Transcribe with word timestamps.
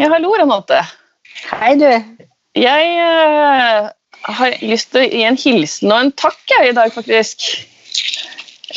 Ja, 0.00 0.06
hallo, 0.08 0.30
Renate. 0.32 0.78
Hei, 1.50 1.74
du. 1.76 1.88
Jeg 2.56 2.84
uh, 2.96 3.90
har 4.32 4.54
lyst 4.64 4.94
til 4.94 5.02
å 5.02 5.10
gi 5.10 5.26
en 5.28 5.36
hilsen 5.36 5.92
og 5.92 6.06
en 6.06 6.12
takk 6.16 6.38
jeg, 6.48 6.70
i 6.70 6.76
dag, 6.78 6.88
faktisk. 6.94 7.44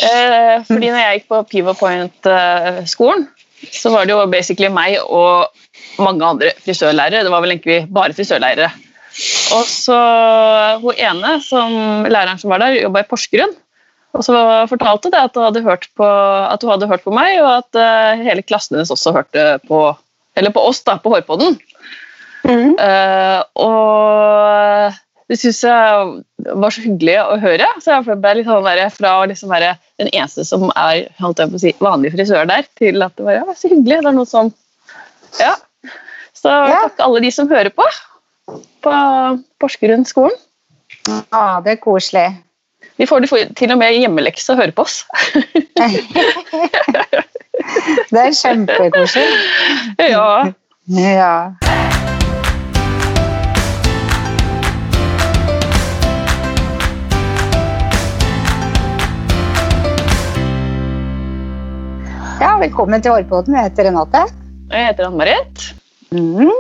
Uh, 0.01 0.59
fordi 0.67 0.89
når 0.89 0.99
jeg 0.99 1.21
gikk 1.21 1.29
på 1.31 1.39
Pivo 1.53 1.77
Point-skolen, 1.79 3.29
så 3.71 3.93
var 3.95 4.03
det 4.03 4.17
jo 4.17 4.27
basically 4.27 4.67
meg 4.67 4.97
og 5.05 5.47
mange 6.03 6.27
andre 6.27 6.51
frisørlærere. 6.65 7.23
Det 7.23 7.31
var 7.31 7.47
vel 7.47 7.55
egentlig 7.55 7.79
bare 7.95 8.19
frisørlærere. 8.19 8.73
Og 9.55 9.63
så 9.71 10.03
hun 10.83 10.99
ene, 11.07 11.37
som, 11.47 12.03
læreren 12.03 12.43
som 12.43 12.51
var 12.51 12.65
der, 12.65 12.81
jobba 12.81 13.05
i 13.05 13.11
Porsgrunn. 13.13 13.55
Og 14.11 14.27
så 14.27 14.35
fortalte 14.67 15.13
det 15.13 15.23
at 15.23 15.39
hun 15.39 15.47
hadde 15.47 15.63
hørt 15.71 15.87
på, 15.95 16.13
at 16.51 16.67
hun 16.67 16.75
hadde 16.75 16.91
hørt 16.91 17.07
på 17.07 17.15
meg, 17.15 17.39
og 17.39 17.61
at 17.61 17.79
uh, 17.79 18.27
hele 18.27 18.43
klassen 18.43 18.75
hennes 18.75 18.91
også 18.91 19.15
hørte 19.15 19.53
på, 19.71 19.85
eller 20.35 20.53
på 20.55 20.63
oss 20.65 20.83
da, 20.85 20.97
på 21.01 21.13
Hårpodden. 21.13 21.57
Mm. 22.43 22.75
Uh, 22.75 23.39
og 23.63 24.99
det 25.31 25.39
syns 25.39 25.61
jeg 25.63 26.53
var 26.59 26.73
så 26.75 26.83
hyggelig 26.83 27.15
å 27.23 27.37
høre. 27.41 27.67
Så 27.81 27.95
jeg 27.95 28.17
ble 28.21 28.33
litt 28.39 28.49
sånn 28.49 28.67
der, 28.67 28.83
fra 28.93 29.13
liksom 29.29 29.53
være 29.53 29.75
den 30.01 30.11
eneste 30.11 30.45
som 30.47 30.67
er 30.75 31.07
si, 31.61 31.73
vanlig 31.83 32.13
frisør 32.15 32.49
der, 32.49 32.67
til 32.79 33.05
at 33.05 33.15
det 33.17 33.27
var 33.27 33.39
ja, 33.39 33.57
så 33.57 33.71
hyggelig. 33.71 34.01
Det 34.03 34.11
er 34.11 34.17
noe 34.19 34.29
som 34.29 34.53
Ja. 35.39 35.55
Så 36.37 36.51
Ja. 36.51 36.81
takk 36.83 36.99
alle 36.99 37.21
de 37.23 37.31
som 37.31 37.47
hører 37.47 37.71
på 37.71 37.85
på 38.83 38.93
Porsgrunn 39.63 40.03
skolen. 40.05 40.35
Ja, 41.07 41.61
det 41.63 41.71
er 41.71 41.79
koselig. 41.79 42.25
Vi 42.97 43.05
får 43.09 43.25
for- 43.27 43.53
til 43.57 43.71
og 43.73 43.77
med 43.81 43.95
hjemmelekse 43.97 44.53
å 44.53 44.59
høre 44.59 44.71
på 44.75 44.81
oss. 44.85 45.03
Det 48.13 48.19
er 48.19 48.33
kjempekoselig. 48.37 49.29
ja. 49.99 50.53
Ja. 50.93 51.33
Ja, 62.41 62.57
velkommen 62.59 63.01
til 63.03 63.13
Hårpodden. 63.13 63.55
Jeg 63.55 63.69
heter 63.69 63.87
Renate. 63.87 64.23
Jeg 64.73 64.87
heter 64.89 65.07
Ann-Marit. 65.07 65.61
Mm. 66.11 66.51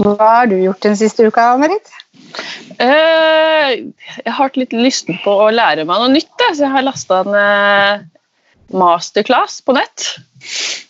Hva 0.00 0.28
har 0.30 0.48
du 0.50 0.56
gjort 0.60 0.80
den 0.86 0.96
siste 0.98 1.26
uka, 1.28 1.48
Marit? 1.60 1.90
Eh, 2.78 3.70
jeg 3.72 4.26
har 4.26 4.36
hatt 4.38 4.56
litt 4.60 4.74
lysten 4.76 5.18
på 5.24 5.32
å 5.46 5.50
lære 5.54 5.84
meg 5.88 6.00
noe 6.02 6.12
nytt, 6.12 6.32
så 6.52 6.66
jeg 6.66 6.72
har 6.74 6.84
lasta 6.84 7.20
en 7.24 7.36
eh, 7.40 8.04
masterclass 8.76 9.60
på 9.66 9.76
nett. 9.76 10.08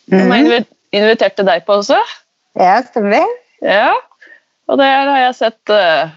Som 0.08 0.32
jeg 0.32 0.46
Mm. 0.46 0.66
inviterte 0.92 1.44
deg 1.46 1.64
på 1.66 1.78
også. 1.80 1.98
Ja, 2.58 2.78
stemmer? 2.82 3.26
Ja. 3.62 3.92
Og 4.68 4.78
der 4.80 5.06
har 5.10 5.18
jeg 5.26 5.34
sett 5.38 5.70
eh, 5.70 6.08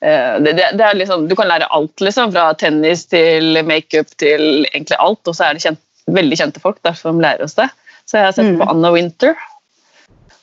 det, 0.00 0.54
det, 0.56 0.68
det 0.78 0.88
liksom, 0.96 1.26
Du 1.28 1.34
kan 1.38 1.48
lære 1.50 1.68
alt, 1.74 2.00
liksom. 2.00 2.32
Fra 2.32 2.52
tennis 2.54 3.06
til 3.10 3.62
makeup 3.66 4.10
til 4.18 4.64
egentlig 4.72 4.96
alt. 4.98 5.22
Og 5.26 5.34
så 5.34 5.48
er 5.48 5.54
det 5.58 5.62
kjent, 5.66 5.80
veldig 6.08 6.38
kjente 6.40 6.60
folk 6.62 6.78
der 6.86 6.94
som 6.98 7.20
lærer 7.20 7.44
oss 7.44 7.54
det. 7.58 7.68
Så 8.08 8.18
jeg 8.18 8.24
har 8.28 8.32
sett 8.32 8.46
Mm. 8.54 8.58
på 8.62 8.70
Anna 8.70 8.90
Winter. 8.94 9.34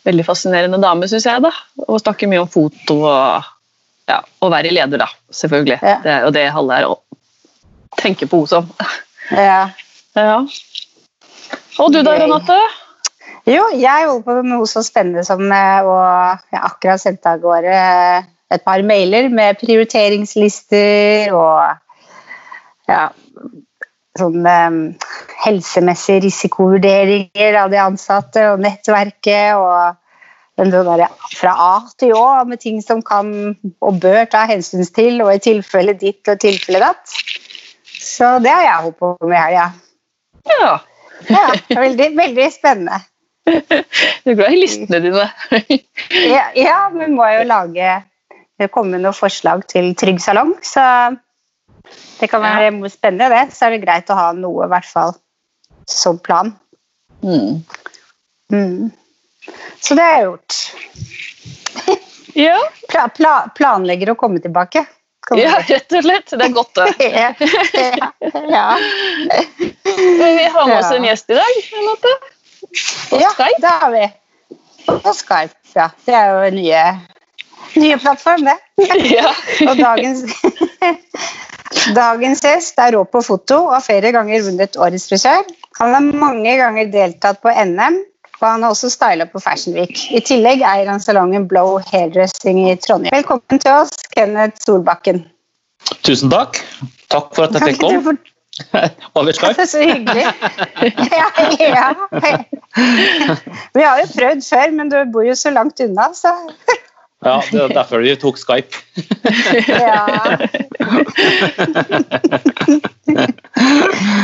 Veldig 0.05 0.25
fascinerende 0.27 0.79
dame, 0.81 1.07
syns 1.09 1.25
jeg. 1.25 1.41
da. 1.41 1.51
Og 1.87 1.99
snakker 1.99 2.27
mye 2.29 2.43
om 2.43 2.47
foto 2.51 2.99
og 3.03 3.43
ja, 4.09 4.21
å 4.41 4.49
være 4.53 4.73
leder, 4.73 5.01
da. 5.01 5.09
Selvfølgelig. 5.33 5.79
Ja. 5.81 5.97
Det 6.03 6.13
er 6.13 6.25
jo 6.27 6.33
det 6.35 6.45
alle 6.51 6.79
er 6.79 6.87
å 6.89 6.95
tenke 7.99 8.29
på 8.29 8.43
henne 8.43 8.53
som. 8.53 8.71
Ja. 9.31 9.65
Ja. 10.15 10.37
Og 11.83 11.89
du 11.91 11.97
da, 12.07 12.13
Renate? 12.15 12.55
Jo, 13.43 13.65
jeg 13.75 14.05
holder 14.07 14.21
på 14.23 14.35
med 14.37 14.47
noe 14.47 14.69
så 14.69 14.79
spennende 14.85 15.25
som 15.27 15.43
eh, 15.43 15.83
å 15.83 15.97
Jeg 16.53 16.55
har 16.55 16.69
akkurat 16.69 17.01
sendt 17.03 17.27
av 17.27 17.41
gårde 17.43 17.73
eh, 17.75 18.29
et 18.55 18.63
par 18.63 18.79
mailer 18.87 19.27
med 19.27 19.59
prioriteringslister 19.59 21.35
og 21.35 21.75
ja, 22.87 23.09
sånn 24.19 24.45
um, 24.45 24.79
helsemessige 25.43 26.23
risikovurderinger 26.29 27.59
av 27.59 27.73
de 27.73 27.81
ansatte 27.81 28.47
og 28.53 28.63
nettverket 28.63 29.59
og 29.59 29.97
den 30.59 30.71
der 30.71 31.07
fra 31.35 31.53
A 31.59 31.73
til 31.99 32.13
Å 32.15 32.43
med 32.47 32.61
ting 32.63 32.81
som 32.83 33.01
kan 33.03 33.55
og 33.83 33.99
bør 34.03 34.23
ta 34.31 34.45
hensyn 34.49 34.85
til, 34.95 35.19
og 35.25 35.33
i 35.33 35.43
tilfelle 35.43 35.97
ditt 35.99 36.27
og 36.31 36.39
tilfelle 36.39 36.79
datt. 36.83 37.15
Så 37.85 38.37
det 38.43 38.53
har 38.53 38.63
jeg 38.63 38.85
holdt 38.85 38.99
på 39.01 39.11
med 39.25 39.35
i 39.35 39.41
helga. 39.41 39.67
Ja. 40.51 40.71
Ja, 41.31 41.45
veldig, 41.71 42.09
veldig 42.17 42.49
spennende. 42.53 42.99
Du 43.45 44.31
er 44.31 44.37
glad 44.37 44.55
i 44.55 44.59
listene 44.59 44.99
dine. 45.03 45.29
Ja, 46.33 46.49
ja, 46.57 46.77
vi 46.93 47.07
må 47.13 47.27
jo 47.29 47.45
lage 47.47 47.93
det 48.59 48.71
kommer 48.71 49.01
noen 49.01 49.15
forslag 49.15 49.65
til 49.67 49.91
Trygg 49.99 50.21
salong, 50.23 50.53
så 50.63 50.81
det 52.19 52.29
kan 52.31 52.43
være 52.43 52.89
spennende, 52.89 53.27
det. 53.33 53.55
Så 53.55 53.67
er 53.67 53.75
det 53.75 53.83
greit 53.83 54.11
å 54.11 54.17
ha 54.17 54.29
noe, 54.37 54.65
i 54.65 54.71
hvert 54.71 54.87
fall, 54.87 55.15
som 55.91 56.19
plan. 56.23 56.53
Mm. 57.19 57.65
Mm. 58.53 58.93
Så 59.81 59.95
det 59.97 60.05
har 60.05 60.19
jeg 60.19 60.29
gjort. 60.29 60.59
Ja. 62.35 62.57
Pla 62.91 63.05
pla 63.15 63.33
planlegger 63.55 64.09
å 64.11 64.15
komme 64.19 64.41
tilbake. 64.43 64.81
Komme 65.25 65.45
ja, 65.45 65.55
rett 65.63 65.93
og 65.95 66.03
slett. 66.03 66.33
Det 66.35 66.43
er 66.43 66.51
godt, 66.53 66.75
det. 66.75 67.07
ja. 67.21 67.29
ja. 68.51 68.65
Vi 70.19 70.43
har 70.43 70.67
med 70.67 70.77
oss 70.77 70.91
en 70.91 71.07
gjest 71.07 71.31
i 71.31 71.37
dag. 71.37 71.61
Renate. 71.71 72.11
På 73.09 73.21
ja, 73.21 73.31
Skype. 73.37 73.61
det 73.63 73.73
har 73.81 73.93
vi. 73.93 74.03
På 74.85 75.13
Skype, 75.15 75.55
ja. 75.73 75.87
Det 76.05 76.17
er 76.19 76.33
jo 76.33 76.43
en 76.49 76.57
nye, 76.59 76.83
nye 77.81 77.99
plattform, 78.03 78.45
det. 78.49 78.57
Ja. 79.15 79.31
Og 79.69 79.79
dagens, 79.79 80.25
dagens 81.95 82.43
gjest 82.43 82.83
er 82.83 82.93
rå 82.97 83.05
på 83.09 83.23
foto 83.25 83.63
og 83.69 83.77
har 83.77 83.85
flere 83.85 84.11
ganger 84.13 84.43
vunnet 84.49 84.75
Årets 84.75 85.07
frisør. 85.09 85.47
Han 85.79 85.95
har 85.95 86.11
mange 86.25 86.57
ganger 86.59 86.91
deltatt 86.91 87.41
på 87.41 87.53
NM, 87.71 88.01
og 88.41 88.47
han 88.47 88.63
har 88.65 88.73
også 88.73 88.89
styla 88.91 89.27
på 89.31 89.39
Fashion 89.43 89.75
Week. 89.77 89.99
I 90.11 90.21
tillegg 90.25 90.63
eier 90.65 90.89
han 90.91 91.01
salongen 91.03 91.47
Blow 91.47 91.77
Hairdressing 91.91 92.59
i 92.67 92.75
Trondheim. 92.83 93.13
Velkommen 93.15 93.61
til 93.63 93.71
oss, 93.71 93.95
Kenneth 94.15 94.63
Solbakken. 94.65 95.23
Tusen 96.05 96.31
takk. 96.33 96.59
Takk 97.13 97.35
for 97.35 97.47
at 97.47 97.55
jeg 97.55 97.75
fikk 97.75 97.83
komme. 97.85 98.17
Over 99.17 99.31
Skype. 99.35 99.65
Så 99.71 99.83
hyggelig. 99.83 100.25
Ja, 101.11 101.27
ja. 101.59 101.93
Vi 103.75 103.83
har 103.83 103.99
jo 104.01 104.07
prøvd 104.15 104.43
før, 104.49 104.71
men 104.75 104.91
du 104.91 104.97
bor 105.13 105.27
jo 105.27 105.35
så 105.35 105.51
langt 105.55 105.79
unna, 105.83 106.09
så 106.15 106.33
Ja, 107.25 107.39
det 107.51 107.61
er 107.61 107.71
derfor 107.73 108.03
vi 108.03 108.15
tok 108.21 108.37
Skype. 108.37 108.83
ja. 109.67 110.05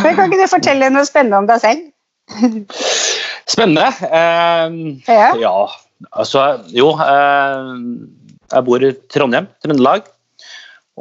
Men 0.03 0.15
kan 0.15 0.27
ikke 0.27 0.41
du 0.43 0.47
fortelle 0.51 0.91
noe 0.93 1.07
spennende 1.07 1.39
om 1.41 1.49
deg 1.49 1.63
selv? 1.63 1.87
Spennende. 3.51 3.87
Eh, 4.07 4.75
Ja. 5.11 5.29
ja, 5.39 5.55
altså 6.15 6.45
Jo, 6.71 6.91
eh, 6.95 7.71
jeg 8.51 8.67
bor 8.67 8.83
i 8.83 8.91
Trondheim, 9.11 9.47
Trøndelag. 9.63 10.07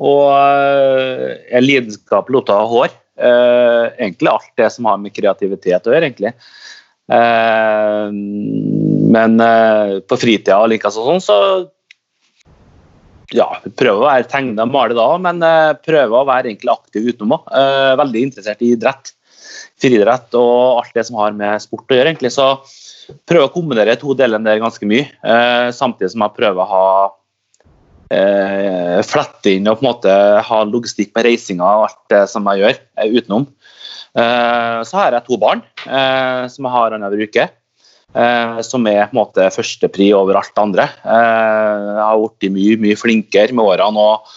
Og 0.01 0.31
eh, 0.33 1.39
er 1.51 1.65
lidenskapelig 1.65 2.41
opptatt 2.43 2.63
av 2.63 2.71
hår. 2.71 2.93
Eh, 3.21 3.85
egentlig 4.01 4.31
alt 4.33 4.53
det 4.57 4.71
som 4.73 4.87
har 4.89 5.01
med 5.03 5.13
kreativitet 5.17 5.87
å 5.87 5.93
gjøre, 5.93 6.09
egentlig. 6.09 6.33
Eh, 7.11 8.09
men 9.11 9.41
eh, 9.45 9.99
på 10.07 10.19
fritida 10.23 10.61
og 10.63 10.71
likeså 10.73 11.05
sånn, 11.05 11.21
så 11.25 11.37
ja, 13.35 13.47
prøver 13.79 14.01
å 14.01 14.09
være 14.09 14.27
tegne 14.31 14.65
og 14.65 14.73
male 14.75 14.97
da, 14.99 15.07
men 15.23 15.43
prøver 15.87 16.17
å 16.19 16.27
være 16.27 16.51
egentlig 16.51 16.73
aktiv 16.73 17.11
utenom 17.13 17.37
òg. 17.37 17.51
Eh, 17.61 17.93
veldig 18.01 18.23
interessert 18.27 18.63
i 18.65 18.73
idrett, 18.75 19.13
friidrett 19.81 20.37
og 20.39 20.81
alt 20.81 20.97
det 20.97 21.07
som 21.09 21.19
har 21.21 21.37
med 21.37 21.63
sport 21.63 21.91
å 21.91 21.99
gjøre, 21.99 22.13
egentlig. 22.13 22.33
Så 22.35 22.53
prøver 23.29 23.49
å 23.49 23.55
kombinere 23.55 23.99
to 24.01 24.15
delene 24.19 24.47
der 24.47 24.63
ganske 24.63 24.87
mye, 24.87 25.09
eh, 25.25 25.71
samtidig 25.75 26.13
som 26.15 26.27
jeg 26.27 26.37
prøver 26.37 26.63
å 26.63 26.71
ha 26.71 26.91
eh, 28.11 28.99
flette 29.07 29.57
inn 29.57 29.69
og 29.71 29.79
på 29.79 29.85
en 29.85 29.91
måte 29.91 30.17
ha 30.47 30.61
logistikk 30.67 31.15
med 31.17 31.27
reisinga 31.29 31.65
og 31.65 31.89
alt 31.89 32.03
det 32.13 32.25
som 32.31 32.47
jeg 32.51 32.63
gjør 32.63 32.77
eh, 32.77 33.17
utenom. 33.17 33.49
Eh, 34.11 34.81
så 34.87 34.99
har 34.99 35.15
jeg 35.15 35.27
to 35.29 35.39
barn 35.41 35.63
eh, 35.87 36.45
som 36.51 36.67
jeg 36.67 36.75
har 36.75 36.95
annenhver 36.97 37.27
uke. 37.27 37.49
Eh, 38.11 38.61
som 38.67 38.87
er 38.91 39.05
på 39.07 39.15
en 39.15 39.21
måte 39.21 39.51
førstepri 39.55 40.11
over 40.17 40.41
alt 40.41 40.51
det 40.55 40.63
andre. 40.65 40.87
Jeg 41.05 42.01
har 42.03 42.19
blitt 42.19 42.55
mye, 42.57 42.79
mye 42.87 42.99
flinkere 42.99 43.55
med 43.55 43.71
årene 43.71 44.07
og, 44.07 44.33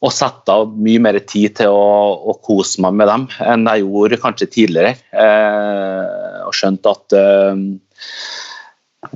og 0.00 0.12
satt 0.16 0.48
av 0.48 0.70
mye 0.80 1.00
mer 1.02 1.18
tid 1.28 1.58
til 1.60 1.72
å, 1.76 1.88
å 2.32 2.36
kose 2.44 2.80
meg 2.84 2.96
med 2.96 3.10
dem 3.10 3.26
enn 3.44 3.68
jeg 3.68 3.84
gjorde 3.84 4.20
kanskje 4.22 4.48
tidligere. 4.54 4.94
Eh, 5.12 6.38
og 6.46 6.56
skjønt 6.56 6.88
at 6.88 7.16
eh, 7.18 7.64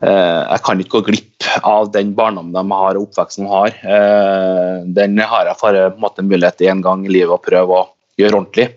eh, 0.04 0.40
jeg 0.42 0.64
kan 0.66 0.82
ikke 0.82 0.98
gå 0.98 1.04
glipp 1.08 1.48
av 1.64 1.88
den 1.94 2.12
barndommen 2.16 2.52
de 2.56 2.64
har 2.76 2.98
og 2.98 3.08
oppveksten 3.08 3.46
de 3.46 3.52
har. 3.52 3.78
Eh, 3.96 4.74
den 4.98 5.16
har 5.24 5.48
jeg 5.48 5.60
for 5.60 5.80
en 5.86 6.00
måte 6.02 6.24
mulighet 6.26 6.60
til 6.60 6.74
en 6.74 6.84
gang 6.84 7.06
i 7.06 7.14
livet 7.16 7.32
å 7.32 7.44
prøve 7.44 7.78
å 7.80 7.86
gjøre 8.20 8.42
ordentlig. 8.42 8.68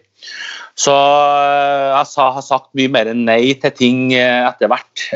Så 0.77 0.94
eh, 0.94 1.89
jeg 1.92 2.07
sa, 2.13 2.30
har 2.38 2.45
sagt 2.45 2.71
mye 2.77 2.94
mer 2.94 3.12
nei 3.18 3.51
til 3.59 3.75
ting 3.75 4.00
eh, 4.15 4.45
etter 4.48 4.71
hvert. 4.71 5.09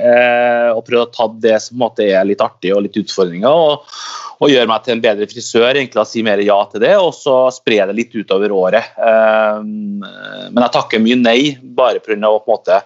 Og 0.76 0.84
prøvd 0.90 1.06
å 1.06 1.14
ta 1.16 1.30
det 1.48 1.56
som 1.64 1.80
måte 1.86 2.04
er 2.10 2.28
litt 2.28 2.44
artig 2.44 2.76
og 2.76 2.84
litt 2.84 3.00
utfordringer. 3.00 3.48
Og, 3.48 3.96
og 4.42 4.50
gjøre 4.50 4.70
meg 4.70 4.86
til 4.86 4.96
en 4.96 5.04
bedre 5.04 5.28
frisør. 5.30 5.70
egentlig 5.76 6.02
å 6.02 6.08
Si 6.10 6.24
mer 6.26 6.42
ja 6.42 6.58
til 6.72 6.82
det, 6.82 6.96
og 6.98 7.14
så 7.14 7.46
spre 7.54 7.84
det 7.86 7.98
litt 7.98 8.16
utover 8.16 8.52
året. 8.52 8.94
Eh, 8.98 9.60
men 9.62 10.64
jeg 10.66 10.74
takker 10.74 11.04
mye 11.04 11.20
nei, 11.20 11.58
bare 11.62 12.02
pga. 12.02 12.18
å 12.26 12.42
på 12.42 12.50
en 12.50 12.56
måte 12.58 12.82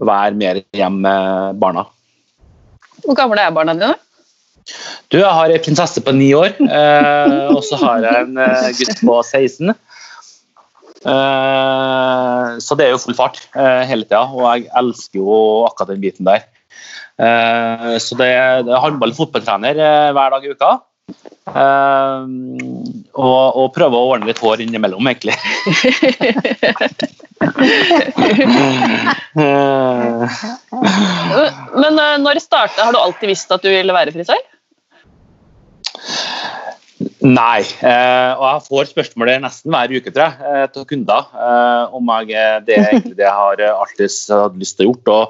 være 0.00 0.38
mer 0.38 0.62
hjemme 0.72 1.02
med 1.02 1.58
barna. 1.60 1.86
Hvor 3.04 3.16
gamle 3.16 3.42
er 3.42 3.50
barna 3.54 3.74
dine? 3.74 3.96
Du, 5.10 5.18
Jeg 5.18 5.34
har 5.34 5.50
ei 5.50 5.58
prinsesse 5.62 6.02
på 6.04 6.12
ni 6.14 6.30
år, 6.36 6.54
eh, 6.62 7.48
og 7.50 7.62
så 7.66 7.78
har 7.80 8.04
jeg 8.04 8.26
en 8.26 8.36
eh, 8.38 8.68
gutt 8.78 9.00
på 9.02 9.16
16. 9.24 9.72
Eh, 11.00 12.50
så 12.62 12.76
det 12.78 12.86
er 12.86 12.92
jo 12.94 13.00
full 13.02 13.16
fart 13.18 13.40
hele 13.56 14.06
tida, 14.06 14.22
og 14.28 14.44
jeg 14.46 14.68
elsker 14.82 15.22
jo 15.22 15.40
akkurat 15.66 15.94
den 15.94 16.04
biten 16.04 16.28
der. 16.28 16.46
Så 18.00 18.16
det 18.16 18.30
er 18.32 18.68
håndball- 18.80 19.10
og 19.12 19.18
fotballtrener 19.18 19.76
hver 20.16 20.30
dag 20.32 20.44
i 20.46 20.52
uka. 20.54 20.70
Og, 21.50 23.46
og 23.58 23.72
prøve 23.74 23.96
å 23.96 24.08
ordne 24.12 24.28
litt 24.30 24.42
hår 24.42 24.58
innimellom, 24.66 25.04
egentlig. 25.10 25.36
Men 31.80 31.92
når 32.24 32.34
starta, 32.44 32.84
har 32.84 32.92
du 32.94 32.98
alltid 33.00 33.28
visst 33.32 33.50
at 33.54 33.62
du 33.64 33.70
ville 33.72 33.96
være 33.96 34.12
frisør? 34.14 34.42
Nei, 37.20 37.60
uh, 37.84 38.32
og 38.36 38.44
jeg 38.44 38.64
får 38.66 38.84
spørsmål 38.90 39.28
nesten 39.44 39.72
hver 39.72 39.92
uke 39.92 40.10
tror 40.12 40.26
jeg, 40.26 40.34
til 40.74 40.84
kunder 40.88 41.22
om 41.96 42.04
jeg, 42.28 42.62
det 42.66 42.74
er 42.76 42.86
egentlig 42.90 43.18
det 43.18 43.26
jeg 43.26 43.36
har 43.36 43.56
alltid 43.70 44.10
hadde 44.32 44.60
lyst 44.60 44.74
til 44.78 44.86
å 44.88 44.90
gjøre. 44.94 45.20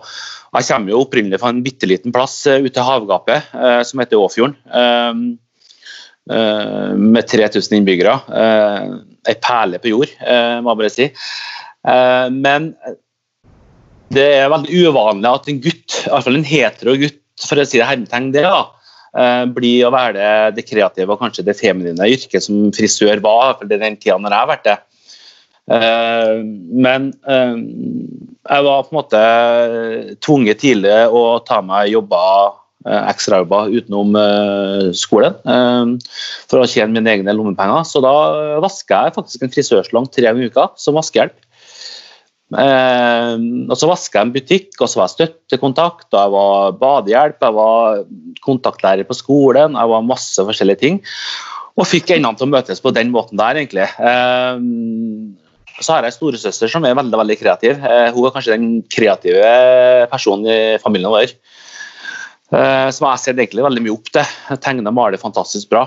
Og 0.51 0.57
jeg 0.59 0.69
kommer 0.71 0.91
jo 0.91 1.03
opprinnelig 1.05 1.39
fra 1.43 1.51
en 1.55 1.63
bitte 1.63 1.87
liten 1.87 2.13
plass 2.15 2.37
ute 2.47 2.75
i 2.75 2.89
havgapet 2.89 3.39
som 3.87 4.01
heter 4.03 4.19
Åfjorden. 4.19 4.55
Med 6.29 7.27
3000 7.27 7.79
innbyggere. 7.79 8.13
Ei 9.27 9.37
perle 9.43 9.81
på 9.83 9.91
jord, 9.91 10.11
må 10.21 10.75
jeg 10.75 10.79
bare 10.81 10.91
si. 10.93 11.07
Men 12.37 12.69
det 14.15 14.27
er 14.37 14.53
veldig 14.53 14.85
uvanlig 14.85 15.31
at 15.31 15.49
en 15.51 15.63
gutt, 15.65 15.97
iallfall 16.05 16.39
en 16.39 16.47
hetero 16.47 16.95
gutt, 17.01 17.19
for 17.41 17.59
å 17.59 17.65
si 17.67 17.81
det 17.81 17.89
hermetegn, 17.89 18.31
det 18.37 18.45
da, 18.45 18.61
blir 19.57 19.89
å 19.89 19.93
være 19.95 20.15
det, 20.19 20.31
det, 20.59 20.67
kreative 20.69 21.17
og 21.17 21.25
kanskje 21.25 21.47
det 21.49 21.57
feminine 21.59 22.13
yrket 22.15 22.45
som 22.47 22.69
frisør 22.77 23.23
var, 23.25 23.57
for 23.59 23.71
den 23.71 23.99
tida 23.99 24.21
når 24.21 24.37
jeg 24.37 24.45
har 24.45 24.53
vært 24.53 24.69
det. 24.69 24.79
Eh, 25.71 26.37
men 26.87 27.13
eh, 27.31 27.59
jeg 28.51 28.67
var 28.67 28.87
på 28.87 28.91
en 28.91 28.99
måte 28.99 29.21
tvunget 30.25 30.63
tidlig 30.65 30.97
å 31.15 31.39
ta 31.47 31.61
meg 31.63 31.93
jobber, 31.93 32.57
ekstrajobber 32.87 33.75
utenom 33.77 34.15
skolen 34.97 35.35
for 36.49 36.63
å 36.63 36.69
tjene 36.71 36.95
mine 36.95 37.13
egne 37.13 37.35
lommepenger. 37.37 37.85
Så 37.85 38.01
da 38.01 38.13
vasker 38.65 39.11
jeg 39.11 39.17
faktisk 39.19 39.45
en 39.45 39.53
frisørslang 39.53 40.09
tre 40.09 40.25
ganger 40.25 40.47
i 40.47 40.49
uka 40.49 40.71
som 40.81 40.97
vaskehjelp. 40.97 41.37
Eh, 42.51 43.35
og 43.71 43.77
så 43.79 43.89
vaska 43.89 44.19
jeg 44.19 44.27
en 44.27 44.33
butikk, 44.35 44.71
og 44.81 44.91
så 44.91 45.01
var 45.01 45.09
jeg 45.09 45.17
støttekontakt, 45.19 46.09
og 46.11 46.19
jeg 46.19 46.35
var 46.35 46.79
badehjelp, 46.81 47.39
jeg 47.45 47.57
var 47.57 48.01
kontaktlærer 48.47 49.07
på 49.07 49.19
skolen, 49.19 49.79
jeg 49.79 49.93
var 49.93 50.07
masse 50.07 50.47
forskjellige 50.49 50.83
ting. 50.83 50.99
Og 51.79 51.87
fikk 51.87 52.11
endene 52.17 52.37
til 52.37 52.49
å 52.49 52.55
møtes 52.57 52.83
på 52.83 52.93
den 52.95 53.13
måten 53.15 53.39
der, 53.41 53.61
egentlig. 53.61 53.87
Eh, 53.87 54.65
så 55.81 55.95
har 55.95 56.05
jeg 56.05 56.13
en 56.13 56.19
storesøster 56.19 56.69
som 56.69 56.85
er 56.85 56.99
veldig 56.99 57.23
veldig 57.23 57.39
kreativ. 57.41 57.79
Eh, 57.79 58.11
hun 58.17 58.27
er 58.27 58.35
kanskje 58.35 58.57
den 58.57 58.71
kreative 58.93 59.55
personen 60.11 60.51
i 60.51 60.61
familien 60.83 61.15
vår. 61.15 61.37
Eh, 62.51 62.89
som 62.91 63.07
jeg 63.07 63.23
sett 63.23 63.39
egentlig 63.39 63.63
veldig 63.67 63.83
mye 63.85 63.95
opp 63.95 64.11
til. 64.15 64.35
Tegner 64.59 64.91
og 64.91 64.97
maler 64.97 65.23
fantastisk 65.23 65.71
bra. 65.71 65.85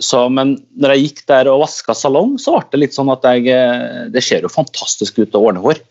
Eh, 0.00 0.04
så, 0.04 0.24
men 0.32 0.56
når 0.80 0.94
jeg 0.94 1.06
gikk 1.06 1.22
der 1.30 1.50
og 1.52 1.64
vaska 1.64 1.94
salong, 1.94 2.36
så 2.40 2.56
ble 2.56 2.68
det 2.72 2.82
litt 2.84 2.96
sånn 2.96 3.12
at 3.12 3.24
jeg 3.24 3.48
eh, 3.52 4.08
Det 4.12 4.22
ser 4.24 4.44
jo 4.44 4.52
fantastisk 4.52 5.20
ut 5.20 5.34
å 5.36 5.44
ordne 5.50 5.62
hår. 5.64 5.82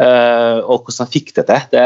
Uh, 0.00 0.64
og 0.64 0.86
hvordan 0.86 1.06
jeg 1.06 1.12
fikk 1.12 1.28
det 1.36 1.44
til, 1.46 1.64
det, 1.74 1.82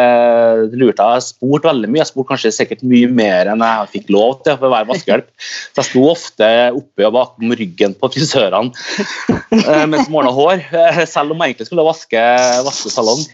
det 0.70 0.78
lurte 0.78 1.02
jeg. 1.02 1.18
Jeg 1.18 1.26
spurte 1.26 1.68
veldig 1.68 1.90
mye. 1.90 2.00
Jeg 2.00 2.10
spurte 2.10 2.30
kanskje 2.30 2.52
sikkert 2.54 2.84
mye 2.86 3.08
mer 3.10 3.50
enn 3.50 3.64
jeg 3.64 3.90
fikk 3.96 4.12
lov 4.14 4.36
til 4.46 4.56
for 4.56 4.68
å 4.68 4.72
være 4.72 4.88
vaskehjelp. 4.92 5.26
Så 5.74 5.82
jeg 5.82 5.88
sto 5.88 6.04
ofte 6.12 6.50
oppe 6.78 7.08
og 7.08 7.16
bakom 7.16 7.54
ryggen 7.58 7.96
på 7.98 8.10
frisørene 8.14 8.70
uh, 8.70 9.84
mens 9.90 10.06
jeg 10.06 10.14
ordna 10.14 10.32
hår, 10.36 10.62
uh, 10.70 11.02
selv 11.10 11.34
om 11.34 11.42
jeg 11.42 11.54
egentlig 11.54 11.68
skulle 11.68 11.86
vaske, 11.86 12.22
vaske 12.68 12.92
salong. 12.94 13.24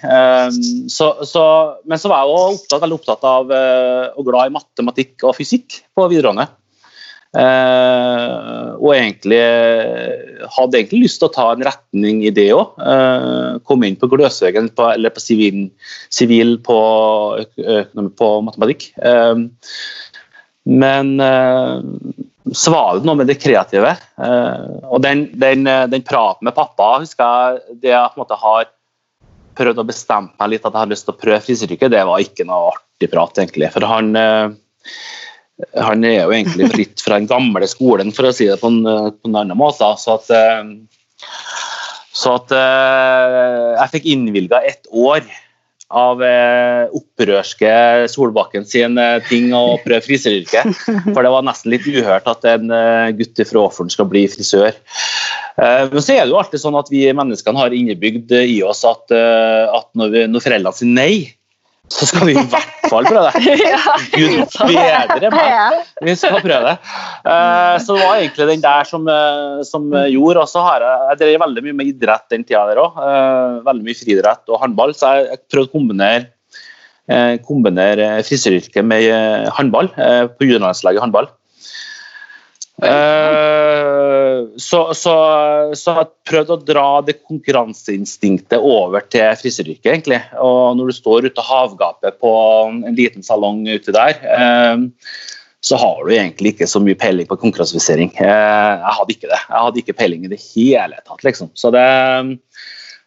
Så, 0.90 1.10
så, 1.28 1.44
men 1.88 2.00
så 2.00 2.10
var 2.10 2.24
jeg 2.24 2.34
også 2.34 2.56
opptatt, 2.56 2.82
veldig 2.86 2.98
opptatt 3.00 3.28
av 3.30 3.52
og 3.52 4.26
glad 4.26 4.50
i 4.50 4.56
matematikk 4.56 5.28
og 5.28 5.36
fysikk 5.36 5.82
på 5.96 6.08
videregående. 6.10 6.48
Uh, 7.30 8.74
og 8.80 8.90
egentlig 8.96 9.38
hadde 10.50 10.78
egentlig 10.80 11.04
lyst 11.04 11.20
til 11.20 11.28
å 11.28 11.34
ta 11.34 11.44
en 11.52 11.62
retning 11.62 12.24
i 12.26 12.32
det 12.34 12.48
òg. 12.56 12.72
Eh, 12.80 13.58
komme 13.68 13.86
inn 13.86 13.98
på 14.00 14.08
Gløshaugen 14.10 14.70
eller 14.86 15.12
på 15.14 15.22
sivil, 15.22 15.68
sivil 16.10 16.56
på, 16.66 16.78
på, 18.18 18.30
matematikk. 18.46 18.88
Eh, 18.98 19.44
men 20.70 21.12
så 21.20 22.72
var 22.72 22.98
det 22.98 23.06
noe 23.08 23.20
med 23.20 23.30
det 23.30 23.38
kreative. 23.42 23.92
og 24.88 24.98
den, 25.04 25.28
den, 25.40 25.64
den 25.92 26.04
praten 26.06 26.48
med 26.48 26.56
pappa 26.56 26.98
husker 27.00 27.24
jeg 27.24 27.78
det 27.84 27.92
jeg 27.92 28.12
på 28.12 28.18
en 28.18 28.24
måte 28.24 28.40
har 28.40 28.68
prøvd 29.60 29.82
å 29.82 29.86
bestemme 29.88 30.34
meg 30.40 30.54
litt 30.54 30.66
at 30.66 30.72
jeg 30.72 30.82
har 30.82 30.90
lyst 30.90 31.06
til 31.08 31.14
å 31.14 31.20
prøve 31.20 31.44
frisøryrket, 31.44 31.92
det 31.92 32.04
var 32.08 32.22
ikke 32.22 32.46
noe 32.48 32.72
artig 32.72 33.10
prat, 33.12 33.40
egentlig. 33.42 33.70
For 33.74 33.88
han 33.88 34.12
han 35.76 36.06
er 36.06 36.22
jo 36.24 36.32
egentlig 36.34 36.70
fritt 36.72 37.04
fra 37.04 37.18
den 37.18 37.28
gamle 37.30 37.68
skolen, 37.70 38.12
for 38.14 38.28
å 38.28 38.34
si 38.34 38.48
det 38.48 38.60
på 38.60 38.70
en, 38.70 38.82
på 38.84 39.30
en 39.30 39.38
annen 39.42 39.58
måte. 39.58 39.86
Så 40.00 40.16
at, 40.18 40.32
eh, 40.34 41.22
så 42.16 42.36
at 42.40 42.54
eh, 42.56 43.76
jeg 43.76 43.94
fikk 43.94 44.10
innvilga 44.14 44.62
ett 44.66 44.90
år 44.90 45.24
av 45.90 46.20
eh, 46.22 46.84
opprørske 46.94 47.72
Solbakken 48.12 48.66
sin 48.68 48.98
ting 49.26 49.50
å 49.56 49.80
prøve 49.82 50.04
frisøryrket. 50.06 50.84
For 51.10 51.22
det 51.26 51.32
var 51.34 51.46
nesten 51.46 51.74
litt 51.74 51.88
uhørt 51.88 52.30
at 52.30 52.46
en 52.52 52.70
gutt 53.18 53.42
fra 53.48 53.66
Åfjorden 53.66 53.90
skal 53.94 54.10
bli 54.10 54.26
frisør. 54.30 54.78
Men 55.60 55.98
så 55.98 56.14
er 56.14 56.22
det 56.22 56.30
jo 56.30 56.38
alltid 56.40 56.62
sånn 56.62 56.78
at 56.78 56.88
vi 56.88 57.02
menneskene 57.12 57.58
har 57.58 57.74
innebygd 57.74 58.30
i 58.38 58.62
oss 58.64 58.80
at, 58.88 59.12
at 59.12 59.90
når, 59.98 60.14
vi, 60.14 60.22
når 60.30 60.44
foreldrene 60.46 60.78
sier 60.78 60.94
nei, 60.94 61.12
så 61.90 62.06
skal 62.06 62.28
vi 62.28 62.34
i 62.36 62.42
hvert 62.52 62.88
fall 62.90 63.06
prøve 63.08 63.30
det. 63.34 63.54
Gud 64.14 64.56
bedre 64.70 65.30
meg, 65.34 65.80
vi 66.06 66.14
skal 66.18 66.38
prøve 66.38 66.60
det. 66.68 66.76
Uh, 67.26 67.76
så 67.82 67.96
det 67.96 68.04
var 68.04 68.20
egentlig 68.20 68.48
den 68.52 68.64
der 68.64 68.86
som, 68.88 69.08
uh, 69.10 69.62
som 69.66 69.88
gjorde. 69.90 70.44
Og 70.44 70.50
så 70.50 70.62
har 70.66 70.86
jeg, 70.86 71.08
jeg 71.10 71.22
drev 71.22 71.44
veldig 71.44 71.64
mye 71.66 71.78
med 71.80 71.90
idrett 71.92 72.28
den 72.32 72.46
tida 72.46 72.62
der 72.70 72.82
òg. 72.82 73.00
Eh, 73.00 73.58
veldig 73.66 73.86
mye 73.86 73.98
friidrett 73.98 74.52
og 74.52 74.62
håndball, 74.62 74.94
så 74.96 75.16
jeg, 75.18 75.32
jeg 75.32 75.42
prøvde 75.50 75.70
å 75.70 75.74
kombinere, 75.74 76.30
kombinere 77.42 78.08
frisøryrket 78.22 78.86
med 78.86 79.48
håndball 79.56 79.88
på 79.90 80.46
juniorlandslaget 80.46 81.02
håndball. 81.02 81.26
Uh, 82.80 84.56
så, 84.56 84.80
så, 84.96 85.14
så 85.76 85.94
jeg 85.98 86.08
prøvde 86.28 86.56
å 86.56 86.62
dra 86.64 86.86
det 87.04 87.18
konkurranseinstinktet 87.20 88.60
over 88.60 89.04
til 89.12 89.28
frisøryrket, 89.40 89.90
egentlig. 89.92 90.20
Og 90.40 90.78
når 90.78 90.90
du 90.90 90.96
står 90.96 91.28
ute 91.28 91.44
av 91.44 91.50
havgapet 91.50 92.20
på 92.22 92.32
en 92.70 92.96
liten 92.96 93.26
salong 93.26 93.66
ute 93.68 93.94
der, 93.96 94.20
uh, 94.24 94.76
så 95.60 95.76
har 95.76 95.98
du 96.06 96.14
egentlig 96.14 96.54
ikke 96.54 96.70
så 96.70 96.80
mye 96.80 96.96
peiling 96.98 97.28
på 97.28 97.38
konkurransefisering. 97.42 98.14
Uh, 98.16 98.80
jeg 98.80 98.94
hadde 99.00 99.16
ikke 99.16 99.32
det. 99.32 99.40
Jeg 99.40 99.64
hadde 99.66 99.82
ikke 99.82 99.98
peiling 99.98 100.24
i 100.24 100.32
det 100.32 100.40
hele 100.50 101.02
tatt, 101.02 101.24
liksom. 101.26 101.52
Så, 101.52 101.72
det, 101.74 101.84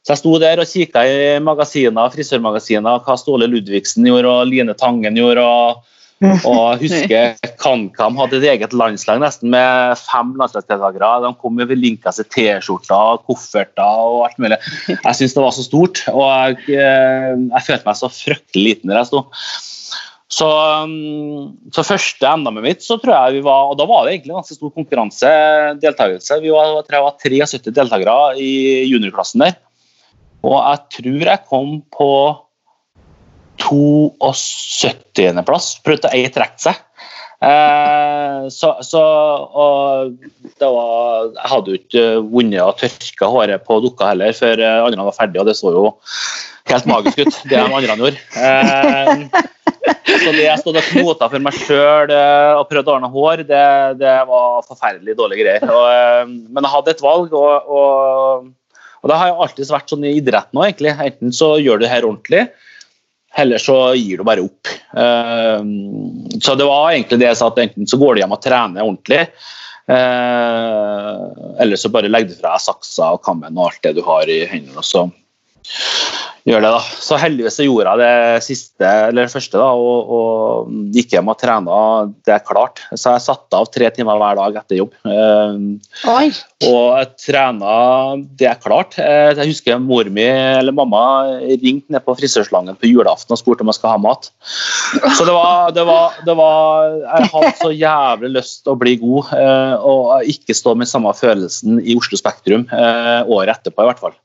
så 0.06 0.14
jeg 0.14 0.22
sto 0.22 0.36
der 0.44 0.62
og 0.62 0.70
kikka 0.70 1.08
i 1.10 1.18
magasiner, 1.42 2.14
frisørmagasiner, 2.14 3.02
hva 3.02 3.18
Ståle 3.18 3.50
Ludvigsen 3.50 4.06
gjorde, 4.06 4.30
og 4.30 4.52
Line 4.52 4.78
Tangen 4.78 5.18
gjorde. 5.18 5.48
og 5.48 5.90
og 6.22 6.80
jeg 6.80 6.80
husker 6.84 7.54
KamKam 7.60 8.18
hadde 8.22 8.40
et 8.40 8.48
eget 8.54 8.76
landslag 8.78 9.20
nesten 9.20 9.52
med 9.54 9.98
fem 10.00 10.32
landslagsdeltakere. 10.40 11.12
De 11.26 11.34
kom 11.42 11.58
med 11.58 11.74
linka 11.76 12.14
seg 12.16 12.30
T-skjorter, 12.32 13.20
kofferter 13.28 13.84
og 13.84 14.24
alt 14.30 14.40
mulig. 14.42 14.60
Jeg 14.88 15.18
syntes 15.18 15.36
det 15.36 15.44
var 15.44 15.56
så 15.56 15.66
stort, 15.66 16.04
og 16.14 16.24
jeg, 16.24 16.80
eh, 16.80 17.34
jeg 17.50 17.68
følte 17.68 17.90
meg 17.90 18.00
så 18.00 18.12
fryktelig 18.14 18.64
liten 18.70 18.94
der 18.94 19.02
jeg 19.02 19.12
sto. 19.12 19.26
Så, 20.34 20.48
mm, 20.90 21.74
så 21.76 21.84
første 21.86 22.32
NM-et 22.40 22.66
mitt, 22.66 22.86
så 22.86 22.98
tror 22.98 23.14
jeg 23.14 23.36
vi 23.36 23.42
var 23.46 23.70
Og 23.70 23.76
da 23.78 23.86
var 23.86 24.06
det 24.06 24.16
egentlig 24.16 24.34
ganske 24.34 24.58
stor 24.58 24.72
konkurranse, 24.74 25.30
deltakelse. 25.84 26.40
Vi 26.42 26.54
var, 26.54 26.72
jeg 26.80 26.88
tror 26.88 26.98
jeg 26.98 27.06
var 27.06 27.20
73 27.22 27.76
deltakere 27.76 28.16
i 28.42 28.54
juniorklassen 28.90 29.46
der. 29.46 29.60
Og 30.44 30.58
jeg 30.58 30.82
tror 30.98 31.30
jeg 31.30 31.46
kom 31.50 31.76
på 31.94 32.10
72.-plass. 33.62 35.68
Prøvde 35.86 36.10
ei 36.16 36.26
trekke 36.34 36.62
seg. 36.62 36.82
Eh, 37.44 38.46
så, 38.56 38.70
så 38.88 39.02
og 39.04 40.14
det 40.62 40.64
var, 40.64 41.26
Jeg 41.34 41.50
hadde 41.52 41.74
jo 41.74 41.80
ikke 41.82 42.04
vunnet 42.24 42.64
og 42.64 42.78
tørka 42.80 43.28
håret 43.34 43.66
på 43.68 43.82
dukka 43.84 44.14
heller 44.14 44.32
før 44.38 44.64
andre 44.64 45.10
var 45.10 45.18
ferdig, 45.18 45.42
og 45.42 45.50
det 45.50 45.58
så 45.60 45.74
jo 45.76 45.90
helt 46.72 46.88
magisk 46.88 47.20
ut, 47.20 47.42
det 47.50 47.58
de 47.58 47.66
andre 47.66 47.98
gjorde. 48.00 48.24
Eh, 48.40 49.28
så 50.24 50.32
det 50.32 50.46
jeg 50.46 50.60
stod 50.62 50.80
og 50.80 50.90
knota 50.92 51.28
for 51.32 51.44
meg 51.44 51.56
sjøl 51.60 52.12
eh, 52.14 52.52
og 52.56 52.68
prøvde 52.72 52.92
å 52.92 52.98
ordne 52.98 53.12
hår, 53.14 53.44
det, 53.50 53.64
det 54.00 54.14
var 54.30 54.66
forferdelig 54.68 55.16
dårlige 55.20 55.44
greier. 55.44 55.66
Og, 55.68 55.88
eh, 55.92 56.36
men 56.56 56.64
jeg 56.64 56.74
hadde 56.76 56.94
et 56.94 57.04
valg, 57.04 57.36
og, 57.36 57.74
og, 57.80 58.46
og 59.02 59.12
det 59.12 59.18
har 59.20 59.34
jo 59.34 59.42
alltid 59.46 59.74
vært 59.76 59.94
sånn 59.94 60.08
i 60.08 60.16
idretten 60.20 60.62
òg, 60.62 60.70
egentlig. 60.70 60.94
Enten 61.10 61.36
så 61.36 61.54
gjør 61.60 61.82
du 61.82 61.86
det 61.86 61.92
her 61.92 62.08
ordentlig, 62.08 62.46
eller 63.36 63.58
så 63.58 63.78
gir 63.98 64.22
du 64.22 64.28
bare 64.28 64.46
opp. 64.46 64.70
Uh, 64.98 65.62
så 66.42 66.56
det 66.60 66.68
var 66.70 66.92
egentlig 66.92 67.20
det 67.22 67.32
jeg 67.32 67.40
sa, 67.40 67.50
at 67.50 67.62
enten 67.66 67.90
så 67.90 68.00
går 68.02 68.16
du 68.16 68.24
hjem 68.24 68.36
og 68.36 68.44
trener 68.44 68.86
ordentlig, 68.86 69.26
uh, 69.90 71.18
eller 71.64 71.80
så 71.80 71.92
bare 71.94 72.12
legger 72.12 72.34
du 72.34 72.40
fra 72.40 72.56
deg 72.56 72.66
saksa 72.68 73.14
og 73.18 73.24
kammen 73.26 73.58
og 73.58 73.72
alt 73.72 73.84
det 73.86 73.96
du 73.98 74.04
har 74.06 74.30
i 74.30 74.44
hendene. 74.50 74.78
og 74.82 74.88
så 74.88 75.08
gjør 76.48 76.64
det 76.64 76.72
da. 76.76 76.80
Så 77.04 77.18
heldigvis 77.20 77.58
så 77.60 77.66
gjorde 77.66 77.92
jeg 77.92 78.02
det 78.02 78.46
siste, 78.46 78.88
eller 79.10 79.26
det 79.26 79.34
første 79.34 79.60
da, 79.60 79.70
og, 79.80 80.12
og 80.18 80.74
gikk 80.96 81.16
hjem 81.16 81.32
og 81.32 81.38
trena. 81.40 81.78
Det 82.26 82.36
er 82.36 82.44
klart. 82.46 82.82
Så 82.92 83.16
jeg 83.16 83.24
satte 83.26 83.60
av 83.60 83.70
tre 83.72 83.90
timer 83.96 84.20
hver 84.20 84.40
dag 84.40 84.60
etter 84.60 84.80
jobb. 84.82 84.98
Oi. 85.08 86.26
Og 86.68 86.84
jeg 86.98 87.10
trena 87.20 87.76
Det 88.40 88.48
er 88.48 88.60
klart. 88.62 88.98
Jeg 89.00 89.50
husker 89.50 89.80
mor 89.82 90.08
mi 90.14 90.26
eller 90.26 90.76
mamma 90.76 91.04
ringte 91.64 91.94
ned 91.94 92.04
på 92.06 92.16
frisørslangen 92.20 92.78
på 92.80 92.92
julaften 92.92 93.36
og 93.36 93.40
spurte 93.40 93.66
om 93.66 93.72
jeg 93.72 93.80
skulle 93.80 93.96
ha 93.96 94.02
mat. 94.04 94.30
Så 95.18 95.28
det 95.28 95.36
var, 95.36 95.72
det 95.76 95.86
var, 95.88 96.20
det 96.28 96.36
var 96.38 96.92
Jeg 97.04 97.32
hadde 97.34 97.54
så 97.62 97.72
jævlig 97.72 98.34
lyst 98.36 98.64
til 98.64 98.76
å 98.76 98.80
bli 98.80 98.98
god 99.02 99.32
og 99.84 100.34
ikke 100.34 100.56
stå 100.58 100.76
med 100.80 100.90
samme 100.90 101.14
følelsen 101.18 101.80
i 101.82 101.96
Oslo 102.00 102.20
Spektrum 102.20 102.68
året 102.72 103.56
etterpå, 103.56 103.84
i 103.84 103.92
hvert 103.92 104.04
fall. 104.04 104.16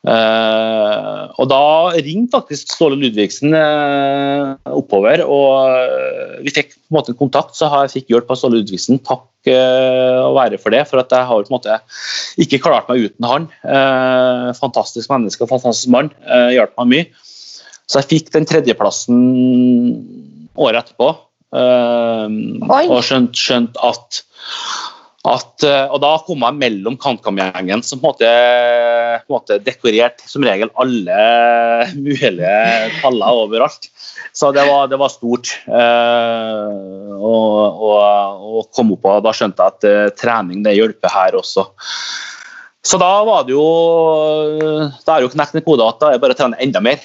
Uh, 0.00 1.28
og 1.36 1.48
da 1.50 1.64
ringte 1.92 2.32
faktisk 2.32 2.70
Ståle 2.72 2.96
Ludvigsen 2.96 3.52
uh, 3.52 4.56
oppover, 4.72 5.20
og 5.26 5.74
uh, 5.76 6.38
vi 6.40 6.54
fikk 6.56 6.72
på 6.72 6.88
en 6.88 6.96
måte 6.96 7.12
en 7.12 7.18
kontakt. 7.18 7.52
Så 7.58 7.68
jeg 7.68 7.92
fikk 7.92 8.14
hjelp 8.14 8.32
av 8.32 8.40
Ståle 8.40 8.60
Ludvigsen. 8.60 9.02
Takk 9.04 9.26
å 9.50 10.34
være 10.36 10.58
for 10.60 10.68
det, 10.74 10.82
for 10.90 11.00
at 11.00 11.12
jeg 11.16 11.24
har 11.24 11.44
på 11.46 11.48
en 11.48 11.54
måte 11.54 11.76
ikke 12.44 12.58
klart 12.60 12.90
meg 12.90 13.06
uten 13.06 13.24
han. 13.24 13.46
fantastisk 14.58 15.08
menneske 15.08 15.46
og 15.46 15.48
fantastisk 15.48 15.88
mann. 15.94 16.10
hjalp 16.52 16.74
meg 16.76 16.90
mye. 16.90 17.06
Så 17.88 18.02
jeg 18.02 18.08
fikk 18.10 18.28
den 18.34 18.44
tredjeplassen 18.50 19.16
året 20.60 20.82
etterpå, 20.82 21.08
og 21.56 23.00
skjønte 23.08 23.40
skjønt 23.40 23.80
at 23.80 24.20
at, 25.28 25.64
og 25.92 25.98
da 26.00 26.14
kom 26.24 26.40
jeg 26.46 26.56
mellom 26.56 26.94
KamKam-gjengen, 26.96 27.82
som 27.84 28.00
på 28.00 28.08
en 28.08 28.14
måte, 28.14 28.28
på 29.26 29.28
en 29.28 29.36
måte 29.36 29.58
dekorerte 29.60 30.24
som 30.24 30.46
regel 30.46 30.70
alle 30.80 31.18
mulige 32.06 32.54
taller 33.02 33.42
overalt. 33.42 33.90
Så 34.32 34.48
det 34.56 34.64
var, 34.64 34.88
det 34.88 34.96
var 35.00 35.12
stort. 35.12 35.52
Å 37.20 38.64
komme 38.72 38.96
opp 38.96 39.04
og 39.10 39.24
da 39.26 39.32
skjønte 39.36 39.60
jeg 39.60 39.70
at 39.74 39.84
uh, 39.84 40.14
trening 40.16 40.64
det 40.64 40.78
hjelper 40.78 41.12
her 41.12 41.36
også. 41.36 41.68
Så 42.80 42.96
da 42.96 43.10
var 43.28 43.44
det 43.44 43.52
jo 43.52 43.66
Da 45.04 45.18
er 45.18 45.26
jo 45.26 45.32
knekt 45.34 45.52
en 45.58 45.64
kode 45.66 45.84
at 45.84 46.00
da 46.00 46.14
er 46.14 46.22
bare 46.22 46.32
å 46.32 46.38
trene 46.38 46.56
enda 46.64 46.80
mer, 46.80 46.96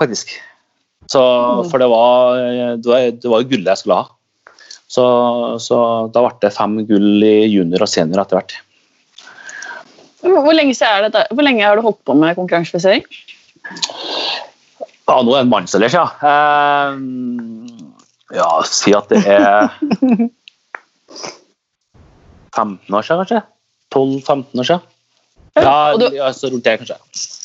faktisk. 0.00 0.34
Så, 1.08 1.22
for 1.70 1.80
det 1.80 1.88
var, 1.90 2.36
det 2.78 2.88
var 3.24 3.40
jo 3.40 3.48
gullet 3.48 3.72
jeg 3.72 3.80
skulle 3.80 4.02
ha. 4.02 4.06
Så, 4.92 5.04
så, 5.62 5.78
da 6.12 6.20
ble 6.26 6.34
det 6.42 6.52
fem 6.52 6.76
gull 6.88 7.24
i 7.24 7.46
junior 7.48 7.86
og 7.86 7.90
senior 7.90 8.20
etter 8.22 8.36
hvert. 8.38 8.54
Hvor 10.22 10.52
lenge, 10.54 10.74
Hvor 10.76 11.42
lenge, 11.42 11.64
har 11.64 11.76
du 11.76 11.86
holdt 11.86 12.04
på 12.06 12.14
med 12.14 12.36
konkurransefisering? 12.36 13.06
Ja, 15.08 15.16
nå 15.18 15.32
er 15.32 15.40
det 15.40 15.46
en 15.46 15.50
mannsalder 15.50 15.90
siden. 15.92 16.10
Ja. 16.22 16.92
ja, 18.36 18.50
si 18.68 18.94
at 18.94 19.10
det 19.10 19.24
er 19.26 19.72
15 22.54 22.94
år 22.94 23.02
siden, 23.02 23.24
kanskje? 23.24 23.42
12-15 23.94 24.60
år 24.60 24.68
siden. 24.68 24.80
Ja, 25.56 25.92
du, 26.00 26.06
altså 26.22 26.48
rundt 26.52 26.64
det, 26.64 26.78
kanskje. 26.80 26.96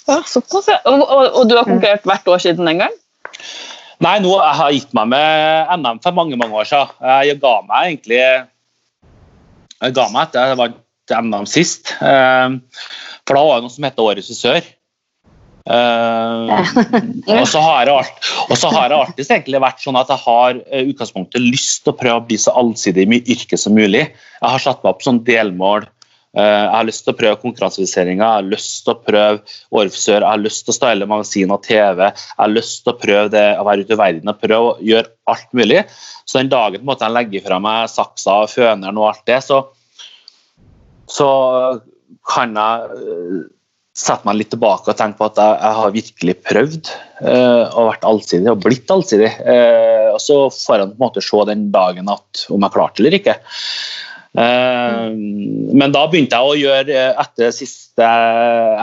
Ja, 0.08 0.22
såpass, 0.28 0.68
ja. 0.68 0.78
Og, 0.86 1.02
og, 1.02 1.32
og, 1.34 1.50
du 1.50 1.56
har 1.58 1.68
konkurrert 1.68 2.06
hvert 2.08 2.28
år 2.28 2.38
siden 2.44 2.68
den 2.68 2.84
gang? 2.84 2.94
Nei, 4.04 4.18
nå 4.22 4.30
jeg 4.36 4.58
har 4.60 4.74
gitt 4.76 4.94
meg 4.98 5.10
med 5.10 5.72
NM 5.82 6.00
for 6.04 6.18
mange 6.18 6.38
mange 6.38 6.54
år 6.60 6.68
siden. 6.70 6.94
Jeg 7.26 7.40
ga 7.42 7.54
meg 7.66 7.90
egentlig 7.90 8.22
jeg 9.78 9.94
ga 9.94 10.08
meg 10.14 10.28
etter 10.28 10.52
jeg 10.52 10.60
vant 10.62 11.14
NM 11.28 11.46
sist. 11.50 11.94
Eh, 12.02 12.58
for 13.28 13.38
da 13.38 13.44
var 13.46 13.60
det 13.60 13.68
noe 13.68 13.74
som 13.74 13.88
het 13.88 14.04
Årets 14.08 14.34
frisør. 14.34 14.66
Uh, 15.68 16.48
og 17.28 17.42
så 17.52 17.60
har 17.60 17.90
jeg, 17.90 18.12
og 18.48 18.54
så 18.56 18.70
har 18.72 18.86
jeg 18.88 19.02
alltid 19.04 19.32
egentlig 19.34 19.60
vært 19.60 19.82
sånn 19.84 19.98
at 20.00 20.14
jeg 20.14 20.24
har 20.24 20.62
uh, 20.62 20.86
utgangspunktet 20.94 21.44
lyst 21.44 21.82
til 21.84 21.92
å 21.92 21.98
prøve 22.00 22.22
å 22.22 22.24
bli 22.24 22.38
så 22.40 22.54
allsidig 22.56 23.04
i 23.04 23.10
mitt 23.12 23.28
yrke 23.28 23.60
som 23.60 23.76
mulig. 23.76 24.06
Jeg 24.06 24.54
har 24.54 24.64
satt 24.64 24.80
meg 24.80 24.94
opp 24.94 25.04
sånn 25.04 25.20
delmål 25.28 25.90
Eh, 25.90 25.97
jeg 26.38 26.70
har 26.74 26.86
lyst 26.86 27.04
til 27.06 27.14
å 27.14 27.18
prøve 27.18 27.40
konkurransefiseringa, 27.42 28.22
jeg 28.22 28.44
har 28.44 28.50
lyst 28.52 28.84
til 28.86 28.94
å 28.94 29.02
prøve 29.02 29.56
årfrisør, 29.74 30.22
jeg 30.22 30.30
har 30.30 30.44
lyst 30.44 30.66
til 30.66 30.74
å 30.74 30.78
style 30.78 31.10
magasin 31.10 31.54
og 31.56 31.64
TV. 31.66 32.04
Jeg 32.12 32.42
har 32.44 32.54
lyst 32.54 32.84
til 32.84 32.94
å 32.94 33.00
prøve 33.02 33.34
det 33.34 33.48
å 33.58 33.66
være 33.68 33.88
ute 33.88 33.96
i 33.96 34.00
verden 34.04 34.32
og 34.32 34.40
prøve 34.44 34.70
å 34.70 34.78
gjøre 34.86 35.14
alt 35.34 35.52
mulig. 35.58 35.84
Så 36.28 36.42
den 36.42 36.54
dagen 36.54 36.86
måte, 36.86 37.08
jeg 37.08 37.18
legger 37.18 37.46
fra 37.48 37.60
meg 37.64 37.92
saksa 37.92 38.42
og 38.44 38.54
føneren 38.54 39.02
og 39.02 39.10
alt 39.10 39.26
det, 39.30 39.42
så, 39.48 39.62
så 41.10 41.30
kan 42.28 42.58
jeg 42.60 42.98
eh, 43.02 43.46
sette 43.98 44.28
meg 44.28 44.38
litt 44.38 44.52
tilbake 44.54 44.92
og 44.92 44.98
tenke 45.00 45.18
på 45.18 45.30
at 45.32 45.40
jeg, 45.42 45.54
jeg 45.58 45.78
har 45.80 45.94
virkelig 45.96 46.36
prøvd 46.46 46.90
uh, 47.26 47.64
og 47.66 47.88
vært 47.88 48.06
allsidig 48.06 48.52
og 48.52 48.60
blitt 48.62 48.92
allsidig. 48.94 49.32
Uh, 49.42 50.14
og 50.14 50.20
så 50.22 50.38
får 50.54 50.84
jeg 50.84 50.92
på 50.92 50.94
en 50.94 51.02
måte 51.02 51.24
se 51.26 51.46
den 51.50 51.64
dagen 51.74 52.12
at 52.14 52.44
om 52.54 52.68
jeg 52.68 52.76
klarte 52.76 53.02
eller 53.02 53.18
ikke. 53.18 53.40
Eh, 54.38 55.06
men 55.78 55.94
da 55.96 56.04
begynte 56.10 56.38
jeg 56.38 56.46
å 56.46 56.58
gjøre, 56.60 56.94
eh, 56.94 57.22
etter 57.24 57.54
siste 57.56 58.08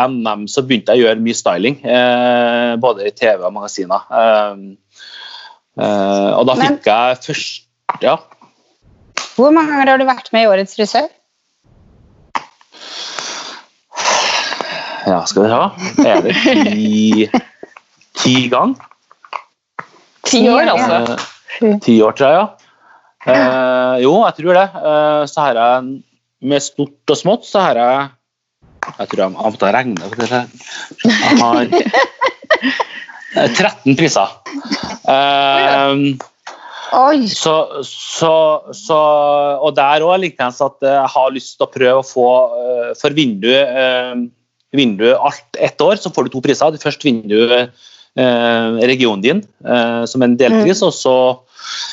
NM, 0.09 0.49
så 0.51 0.65
begynte 0.67 0.95
jeg 0.95 1.05
å 1.05 1.07
gjøre 1.07 1.23
mye 1.23 1.39
styling. 1.39 1.77
Eh, 1.87 2.75
både 2.83 3.07
i 3.07 3.13
TV 3.15 3.47
og 3.47 3.55
magasiner. 3.55 4.09
Og 5.75 6.47
da 6.49 6.55
fikk 6.59 6.91
jeg 6.91 7.21
først 7.29 7.61
Ja. 8.03 8.17
Hvor 9.37 9.53
mange 9.53 9.71
ganger 9.71 9.91
har 9.91 9.99
du 9.99 10.05
vært 10.07 10.33
med 10.33 10.45
i 10.45 10.49
Årets 10.51 10.75
frisør? 10.75 11.09
Ja, 15.07 15.25
skal 15.27 15.43
vi 15.43 15.49
se 15.53 16.09
Er 16.09 16.21
det 16.25 16.35
ti, 16.43 17.29
ti 18.23 18.49
gang? 18.49 18.75
Ti 20.25 20.49
år, 20.49 20.71
altså? 20.73 21.19
Ti 21.83 22.01
år, 22.03 22.13
tror 22.17 22.27
jeg, 22.27 22.39
ja. 22.41 22.64
Eh, 23.25 23.95
jo, 24.05 24.19
jeg 24.27 24.37
tror 24.41 24.59
det. 24.59 24.67
Eh, 24.81 25.23
så 25.31 25.47
har 25.47 25.61
jeg 25.61 25.95
med 26.45 26.65
stort 26.65 27.15
og 27.15 27.17
smått 27.17 27.49
så 27.49 27.63
har 27.65 27.81
jeg 27.81 28.11
Jeg 28.85 29.09
tror 29.09 29.23
jeg 29.23 29.33
måtte 29.33 29.73
regne 29.73 30.11
på 30.13 30.27
det. 30.29 30.43
Jeg 31.09 31.39
har 31.41 31.65
13 33.59 33.97
priser. 33.99 34.39
Eh. 35.09 36.15
Så, 37.27 37.55
så, 37.83 38.35
så, 38.71 38.99
og 39.59 39.73
der 39.75 40.05
òg 40.07 40.21
likeens 40.23 40.61
at 40.63 40.85
jeg 40.85 41.09
har 41.11 41.33
lyst 41.35 41.57
til 41.57 41.67
å 41.67 41.73
prøve 41.73 42.03
å 42.03 42.07
få 42.07 42.29
eh, 42.61 42.93
For 43.01 43.17
vinduet 43.17 43.67
du, 43.67 43.81
eh, 43.81 44.15
vinner 44.75 45.19
alt 45.19 45.59
ett 45.59 45.81
år, 45.83 45.97
så 45.99 46.13
får 46.15 46.29
du 46.29 46.35
to 46.35 46.43
priser. 46.45 46.79
Først 46.83 47.05
vinner 47.07 47.27
du 47.31 47.55
eh, 47.57 47.67
regionen 48.15 49.23
din 49.25 49.41
som 50.07 50.23
en 50.23 50.37
delpris, 50.39 50.79
mm. 50.79 50.87
og 50.87 50.93
så 50.95 51.15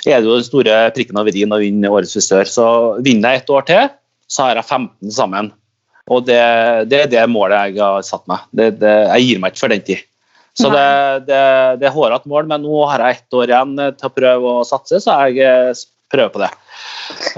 er 0.05 0.19
det 0.19 0.27
jo 0.27 0.35
den 0.35 0.45
store 0.45 0.75
prikken 0.93 1.17
over 1.17 1.33
i-en 1.33 1.55
å 1.55 1.57
vinne 1.61 1.89
Årets 1.89 2.13
frisør. 2.13 2.49
Så 2.49 2.67
vinner 3.01 3.33
jeg 3.33 3.41
et 3.41 3.53
år 3.55 3.65
til, 3.65 3.89
så 4.29 4.45
har 4.45 4.59
jeg 4.59 4.67
15 4.67 5.15
sammen. 5.15 5.49
Og 6.11 6.25
det, 6.27 6.41
det 6.91 7.03
er 7.05 7.11
det 7.11 7.25
målet 7.31 7.71
jeg 7.71 7.81
har 7.81 8.05
satt 8.05 8.25
meg. 8.29 8.45
Det, 8.53 8.73
det, 8.81 8.95
jeg 9.15 9.27
gir 9.27 9.41
meg 9.41 9.53
ikke 9.53 9.63
for 9.63 9.73
den 9.73 9.85
tid. 9.87 10.05
Så 10.57 10.67
det, 10.73 10.87
det, 11.29 11.43
det 11.79 11.87
er 11.87 11.95
hårete 11.95 12.27
mål, 12.29 12.49
men 12.49 12.65
nå 12.65 12.83
har 12.91 13.05
jeg 13.05 13.21
ett 13.21 13.37
år 13.39 13.53
igjen 13.53 13.77
til 13.95 14.09
å 14.09 14.13
prøve 14.13 14.55
å 14.59 14.65
satse, 14.67 14.99
så 14.99 15.15
jeg 15.29 15.45
eh, 15.47 15.83
prøver 16.11 16.33
på 16.33 16.41
det. 16.41 16.49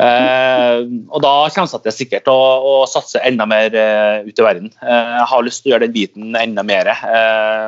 Eh, 0.01 0.79
og 1.13 1.21
da 1.21 1.33
kommer 1.53 1.69
jeg 1.69 1.83
til 1.85 1.97
sikkert 1.99 2.31
å, 2.33 2.37
å 2.65 2.73
satse 2.89 3.21
enda 3.21 3.45
mer 3.49 3.75
uh, 3.77 4.25
ut 4.25 4.39
i 4.39 4.45
verden. 4.45 4.71
Jeg 4.81 5.27
har 5.29 5.45
lyst 5.45 5.61
til 5.61 5.71
å 5.71 5.75
gjøre 5.75 5.85
den 5.85 5.95
biten 5.95 6.39
enda 6.39 6.65
mer. 6.65 6.89
Eh, 6.89 7.67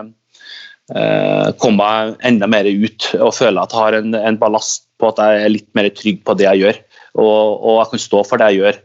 komme 1.57 1.81
meg 1.81 2.25
enda 2.29 2.45
mer 2.45 2.67
ut 2.69 3.07
og 3.17 3.31
føle 3.33 3.57
at 3.57 3.71
jeg 3.73 3.81
har 3.81 3.95
en, 3.97 4.11
en, 4.13 4.35
ballast 4.37 4.83
på 5.01 5.09
at 5.09 5.17
jeg 5.17 5.39
er 5.41 5.49
litt 5.49 5.67
mer 5.73 5.87
trygg 5.89 6.19
på 6.21 6.35
det 6.37 6.45
jeg 6.45 6.61
gjør. 6.61 6.81
Og, 7.15 7.63
og 7.63 7.77
jeg 7.79 7.91
kan 7.93 8.03
stå 8.03 8.23
for 8.27 8.41
det 8.41 8.49
jeg 8.51 8.59
gjør, 8.59 8.79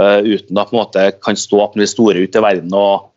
uh, 0.00 0.20
uten 0.24 0.60
at 0.60 0.98
jeg 0.98 1.18
kan 1.22 1.38
stå 1.38 1.60
opp 1.66 1.76
med 1.76 1.84
de 1.84 1.90
store 1.92 2.24
ute 2.24 2.40
i 2.40 2.44
verden 2.44 2.72
og 2.74 3.10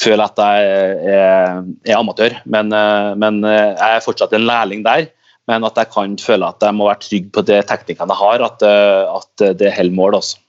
føle 0.00 0.24
at 0.24 0.40
jeg 0.40 0.70
er, 1.12 1.60
er 1.86 1.98
amatør. 1.98 2.38
Men, 2.48 2.72
uh, 2.72 3.12
men, 3.18 3.42
jeg 3.44 3.76
er 3.92 4.04
fortsatt 4.04 4.34
en 4.34 4.48
lærling 4.48 4.82
der. 4.86 5.10
men 5.46 5.64
at 5.64 5.76
jeg 5.78 5.92
kan 5.94 6.16
føle 6.18 6.48
at 6.48 6.64
jeg 6.64 6.74
må 6.74 6.88
være 6.88 7.04
trygg 7.04 7.30
på 7.30 7.44
de 7.46 7.60
teknikkene 7.62 8.10
jeg 8.10 8.18
har, 8.18 8.42
at, 8.48 8.64
eh, 8.66 9.14
at 9.14 9.58
det 9.60 9.70
holder 9.76 9.94
mål. 9.94 10.18
også. 10.18 10.40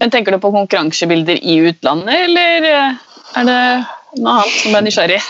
Men 0.00 0.10
Tenker 0.10 0.34
du 0.34 0.40
på 0.42 0.50
konkurransebilder 0.50 1.38
i 1.38 1.60
utlandet, 1.68 2.16
eller 2.26 2.66
eh, 2.66 2.98
er 3.36 3.46
det 3.46 3.60
noe 4.18 4.40
annet 4.40 4.56
som 4.58 4.76
er 4.76 4.84
nysgjerrig? 4.86 5.20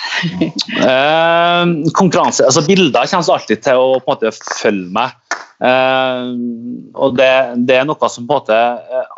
eh, 0.88 1.64
konkurranse, 1.96 2.46
altså 2.46 2.64
Bilder 2.66 3.08
kommer 3.10 3.36
alltid 3.36 3.62
til 3.66 3.80
å 3.80 3.98
på 4.00 4.06
en 4.06 4.14
måte 4.14 4.32
følge 4.60 4.88
meg. 4.96 5.16
Eh, 5.60 6.30
og 6.96 7.18
det, 7.18 7.30
det, 7.68 7.76
er 7.76 7.86
noe 7.88 8.08
som 8.08 8.24
på 8.24 8.38
en 8.38 8.40
måte 8.40 8.58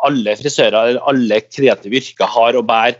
alle 0.03 0.35
frisører 0.39 0.99
alle 0.99 1.39
kreative 1.47 2.01
yrker 2.01 2.27
har 2.33 2.59
og 2.59 2.67
bærer 2.67 2.99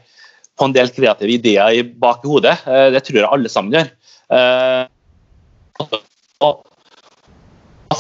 på 0.54 0.68
en 0.70 0.76
del 0.76 0.92
kreative 0.94 1.36
ideer 1.36 1.80
i 1.80 1.84
bak 1.84 2.24
i 2.24 2.32
hodet. 2.32 2.56
Eh, 2.70 2.88
det 2.96 3.04
tror 3.08 3.20
jeg 3.20 3.32
alle 3.32 3.52
sammen 3.52 3.76
gjør. 3.76 3.92
Eh, 4.34 4.84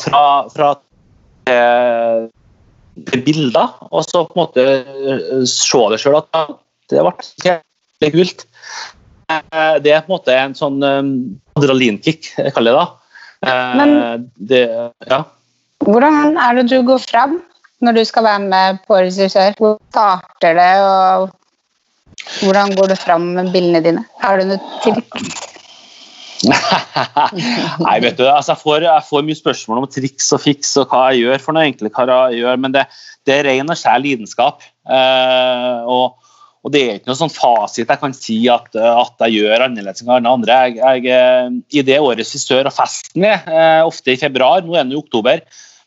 fra, 0.04 0.24
fra 0.54 0.74
bilder, 3.26 3.68
og 3.90 4.06
så 4.06 4.24
på 4.28 4.34
en 4.36 4.40
måte 4.40 4.66
se 5.50 5.86
det 5.92 6.00
sjøl 6.02 6.20
at 6.22 6.28
det 6.92 7.04
ble 7.04 7.62
kjempelig 8.04 8.14
kult. 8.20 8.46
Det 9.84 9.94
er 9.94 10.04
på 10.04 10.12
en 10.12 10.14
måte 10.14 10.36
en 10.36 10.58
sånn 10.58 10.84
adrenalinkick, 10.84 12.34
jeg 12.38 12.54
kaller 12.56 12.76
det 12.76 12.82
da. 12.84 13.54
Men 13.80 14.28
det, 14.38 14.62
ja. 15.10 15.24
hvordan 15.84 16.38
er 16.40 16.60
det 16.60 16.68
du 16.72 16.78
går 16.88 17.02
fram 17.04 17.40
når 17.84 17.98
du 17.98 18.04
skal 18.08 18.28
være 18.28 18.44
med 18.46 18.84
på 18.88 19.00
regissør? 19.00 19.56
Hvor 19.60 19.80
starter 19.92 20.60
det, 20.60 20.74
og 20.84 21.32
hvordan 22.44 22.76
går 22.78 22.94
du 22.94 22.96
fram 23.00 23.34
med 23.38 23.52
bildene 23.56 23.82
dine? 23.84 24.06
Har 24.24 24.40
du 24.40 24.54
noe 24.54 24.62
triks? 24.84 25.42
Nei, 27.86 27.98
vet 28.04 28.18
du, 28.20 28.26
altså 28.28 28.52
jeg, 28.52 28.60
får, 28.60 28.84
jeg, 28.84 29.06
får, 29.08 29.22
mye 29.28 29.40
spørsmål 29.40 29.80
om 29.80 29.88
triks 29.92 30.28
og 30.36 30.42
fiks 30.44 30.74
og 30.82 30.92
hva 30.92 31.06
jeg 31.12 31.24
gjør 31.24 31.44
for 31.46 31.56
noe, 31.56 31.64
egentlig, 31.68 31.92
hva 31.96 32.04
jeg 32.10 32.42
gjør, 32.42 32.60
men 32.60 32.76
det, 32.76 32.84
det 33.28 33.38
er 33.38 33.48
ren 33.48 33.72
og 33.72 33.80
skjær 33.80 34.04
lidenskap. 34.04 34.66
Eh, 34.84 35.88
og, 35.88 36.20
og, 36.64 36.72
det 36.72 36.82
er 36.82 36.98
ikke 36.98 37.12
noe 37.12 37.20
sånn 37.20 37.34
fasit 37.34 37.90
jeg 37.92 38.00
kan 38.00 38.16
si 38.16 38.38
at, 38.52 38.70
at 38.80 39.26
jeg 39.26 39.42
gjør 39.42 39.66
annerledes 39.66 40.04
enn 40.04 40.14
alle 40.16 40.32
andre. 40.32 40.60
Jeg, 40.70 40.80
jeg, 40.80 41.06
eh, 41.12 41.80
I 41.80 41.86
det 41.86 42.00
året 42.00 42.30
frisør 42.30 42.70
og 42.70 42.76
festen 42.76 43.28
er, 43.28 43.44
eh, 43.52 43.82
ofte 43.84 44.16
i 44.16 44.20
februar, 44.20 44.64
nå 44.64 44.78
er 44.78 44.88
det 44.88 44.96
i 44.96 45.02
oktober, 45.02 45.44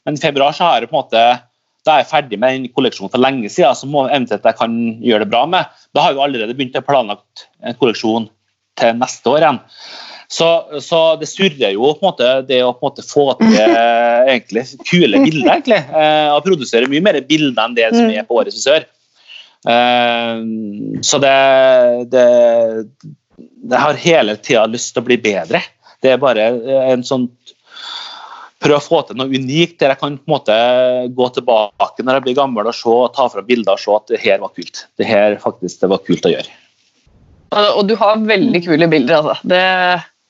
men 0.07 0.19
i 0.19 0.23
februar 0.23 0.57
så 0.57 0.69
har 0.69 0.85
jeg 0.85 0.93
på 0.93 0.99
en 0.99 1.03
måte 1.03 1.27
da 1.87 1.95
er 1.95 2.03
jeg 2.03 2.11
ferdig 2.11 2.39
med 2.43 2.57
den 2.57 2.73
kolleksjonen 2.75 3.13
for 3.13 3.23
lenge 3.23 3.49
siden, 3.53 3.77
så 3.79 3.87
må 3.87 4.09
eventuelt 4.09 4.47
jeg 4.49 4.59
kan 4.59 4.75
gjøre 5.07 5.23
det 5.23 5.31
bra 5.31 5.45
med. 5.47 5.71
Da 5.95 6.03
har 6.03 6.15
jeg 6.17 6.25
allerede 6.25 6.57
begynt 6.59 6.79
å 6.81 6.83
planlagt 6.83 7.47
en 7.63 7.79
kolleksjon 7.79 8.27
til 8.81 8.99
neste 8.99 9.31
år 9.31 9.45
igjen. 9.45 9.61
Så, 10.27 10.49
så, 10.83 11.01
det 11.21 11.29
surrer 11.31 11.77
jo 11.77 11.93
på 11.95 12.03
en 12.03 12.09
måte 12.09 12.31
det 12.49 12.59
å 12.67 12.73
på 12.75 12.83
en 12.83 12.89
måte 12.89 13.05
få 13.07 13.29
til 13.39 13.55
egentlig, 14.33 14.65
kule 14.83 15.23
bilder. 15.23 15.53
egentlig, 15.53 15.79
eh, 15.87 16.33
Og 16.35 16.43
produsere 16.49 16.91
mye 16.91 17.05
mer 17.07 17.21
bilder 17.29 17.69
enn 17.69 17.79
det 17.79 17.93
som 17.95 18.11
er 18.11 18.27
på 18.27 18.41
Årets 18.41 18.59
frisør. 18.59 18.89
Eh, 19.67 20.43
så 21.03 21.21
det, 21.23 21.37
det, 22.13 22.27
det 23.71 23.83
har 23.83 24.05
hele 24.07 24.37
tida 24.39 24.67
lyst 24.71 24.95
til 24.95 25.05
å 25.05 25.09
bli 25.09 25.19
bedre. 25.23 25.63
Det 26.03 26.15
er 26.15 26.23
bare 26.23 26.51
en 26.93 27.05
sånn 27.07 27.29
prøve 28.63 28.81
å 28.81 28.85
få 28.85 29.03
til 29.07 29.19
noe 29.19 29.31
unikt 29.31 29.79
der 29.81 29.93
jeg 29.93 30.01
kan 30.01 30.17
på 30.17 30.27
en 30.27 30.35
måte 30.37 30.57
gå 31.17 31.29
tilbake 31.37 32.05
når 32.05 32.19
jeg 32.19 32.27
blir 32.27 32.39
gammel 32.39 32.69
og 32.71 32.77
se, 32.77 32.95
ta 33.17 33.29
fra 33.33 33.45
bilder 33.47 33.77
og 33.77 33.83
se 33.83 33.97
at 33.97 34.13
det 34.13 34.23
her 34.23 34.43
var 34.43 34.55
kult. 34.57 34.87
Det 34.99 35.09
her 35.09 35.39
faktisk 35.43 35.83
det 35.83 35.91
var 35.93 36.05
kult 36.07 36.29
å 36.29 36.33
gjøre. 36.33 36.61
Og 37.77 37.87
du 37.89 37.95
har 37.99 38.21
veldig 38.27 38.61
kule 38.65 38.89
bilder, 38.91 39.21
altså. 39.21 39.37
Det, 39.47 39.63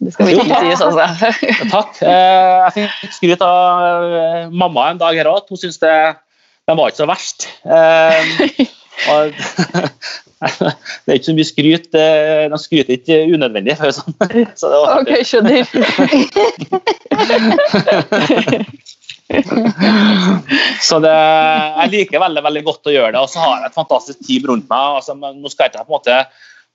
det 0.05 0.13
skal 0.15 0.29
virkelig 0.29 0.59
sies, 0.61 0.83
altså. 0.85 1.31
Takk. 1.75 2.01
Eh, 2.05 2.67
jeg 2.67 2.91
fikk 3.01 3.17
skryt 3.17 3.45
av 3.47 4.17
eh, 4.21 4.43
mamma 4.53 4.91
en 4.93 5.01
dag 5.01 5.17
her 5.17 5.31
òg. 5.31 5.49
Hun 5.49 5.61
syntes 5.61 5.81
det, 5.83 5.95
den 6.69 6.79
var 6.79 6.93
ikke 6.93 7.03
så 7.03 7.09
verst. 7.11 7.49
Eh, 8.97 9.13
og, 9.13 9.25
det 11.05 11.11
er 11.11 11.17
ikke 11.19 11.31
så 11.31 11.37
mye 11.37 11.53
skryt. 11.53 11.87
De 11.93 12.57
skryter 12.63 12.95
ikke 12.97 13.17
unødvendig. 13.35 13.75
Sånn. 13.77 14.15
Så 14.57 14.65
det 14.73 14.79
var 14.83 14.91
ok, 15.03 15.13
skjønner. 15.27 15.65
så 20.87 20.99
det, 21.03 21.11
jeg 21.11 21.91
liker 21.95 22.23
veldig 22.23 22.43
veldig 22.47 22.63
godt 22.67 22.87
å 22.87 22.95
gjøre 22.95 23.13
det, 23.17 23.23
og 23.23 23.31
så 23.33 23.39
har 23.43 23.55
jeg 23.57 23.67
et 23.71 23.79
fantastisk 23.79 24.19
team 24.27 24.43
rundt 24.53 24.69
meg. 24.71 24.85
Altså, 25.01 25.13
nå 25.17 25.49
skal 25.51 25.65
jeg 25.67 25.73
ikke 25.75 25.87
på 25.87 25.91
en 25.91 25.99
måte 25.99 26.17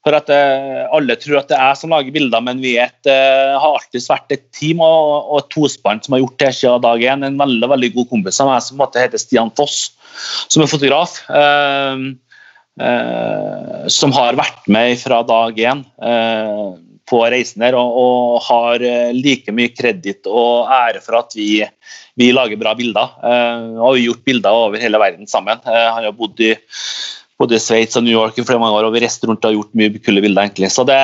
for 0.02 0.18
at 0.18 0.32
uh, 0.34 0.90
Alle 0.96 1.14
tror 1.22 1.42
at 1.42 1.50
det 1.52 1.58
er 1.58 1.68
jeg 1.72 1.80
som 1.84 1.94
lager 1.94 2.16
bilder, 2.16 2.42
men 2.44 2.58
vi 2.64 2.72
et, 2.82 3.02
uh, 3.06 3.60
har 3.62 3.78
alltid 3.78 4.02
vært 4.10 4.36
et 4.36 4.46
team 4.58 4.78
og, 4.84 5.30
og 5.30 5.38
et 5.44 5.52
tospann 5.54 6.02
som 6.04 6.14
har 6.18 6.24
gjort 6.24 6.40
det 6.42 6.52
siden 6.58 6.86
dag 6.86 7.00
én. 7.14 7.28
En 7.28 7.42
veldig 7.42 7.68
veldig 7.76 7.92
god 7.98 8.08
kompis 8.16 8.42
av 8.42 8.48
meg 8.50 8.60
som 8.66 8.82
heter 8.82 9.22
Stian 9.22 9.54
Foss, 9.58 9.78
som 10.48 10.64
er 10.64 10.72
fotograf. 10.72 11.20
Uh, 11.30 12.12
Eh, 12.80 13.88
som 13.92 14.14
har 14.16 14.38
vært 14.40 14.64
med 14.72 14.96
fra 15.02 15.20
dag 15.28 15.58
én 15.60 15.82
eh, 16.08 16.70
på 17.12 17.20
reisen 17.34 17.66
her, 17.66 17.76
og, 17.76 17.98
og, 18.00 18.38
har 18.48 18.86
eh, 18.88 19.12
like 19.12 19.52
mye 19.52 19.74
kreditt 19.76 20.30
og 20.30 20.72
ære 20.72 21.02
for 21.04 21.20
at 21.20 21.36
vi, 21.36 21.60
vi 22.18 22.30
lager 22.32 22.60
bra 22.62 22.74
bilder. 22.78 23.18
og 23.76 23.84
har 23.84 24.00
gjort 24.00 24.24
bilder 24.26 24.62
over 24.66 24.80
hele 24.80 25.02
verden 25.02 25.28
sammen. 25.28 25.60
han 25.66 26.08
har 26.08 26.16
bodd 26.16 26.40
i 26.40 26.56
både 27.42 27.60
Sveits 27.62 27.98
og 27.98 28.06
New 28.06 28.14
York 28.14 28.38
i 28.38 28.46
flere 28.46 28.62
mange 28.62 28.78
år, 28.78 28.88
og 28.88 28.96
vi 28.96 29.02
reiste 29.04 29.28
rundt 29.30 29.44
og 29.44 29.50
har 29.50 29.58
gjort 29.58 29.78
mye 29.78 30.02
kule 30.04 30.24
bilder. 30.24 30.48
egentlig. 30.48 30.70
Så 30.74 30.86
det, 30.88 30.98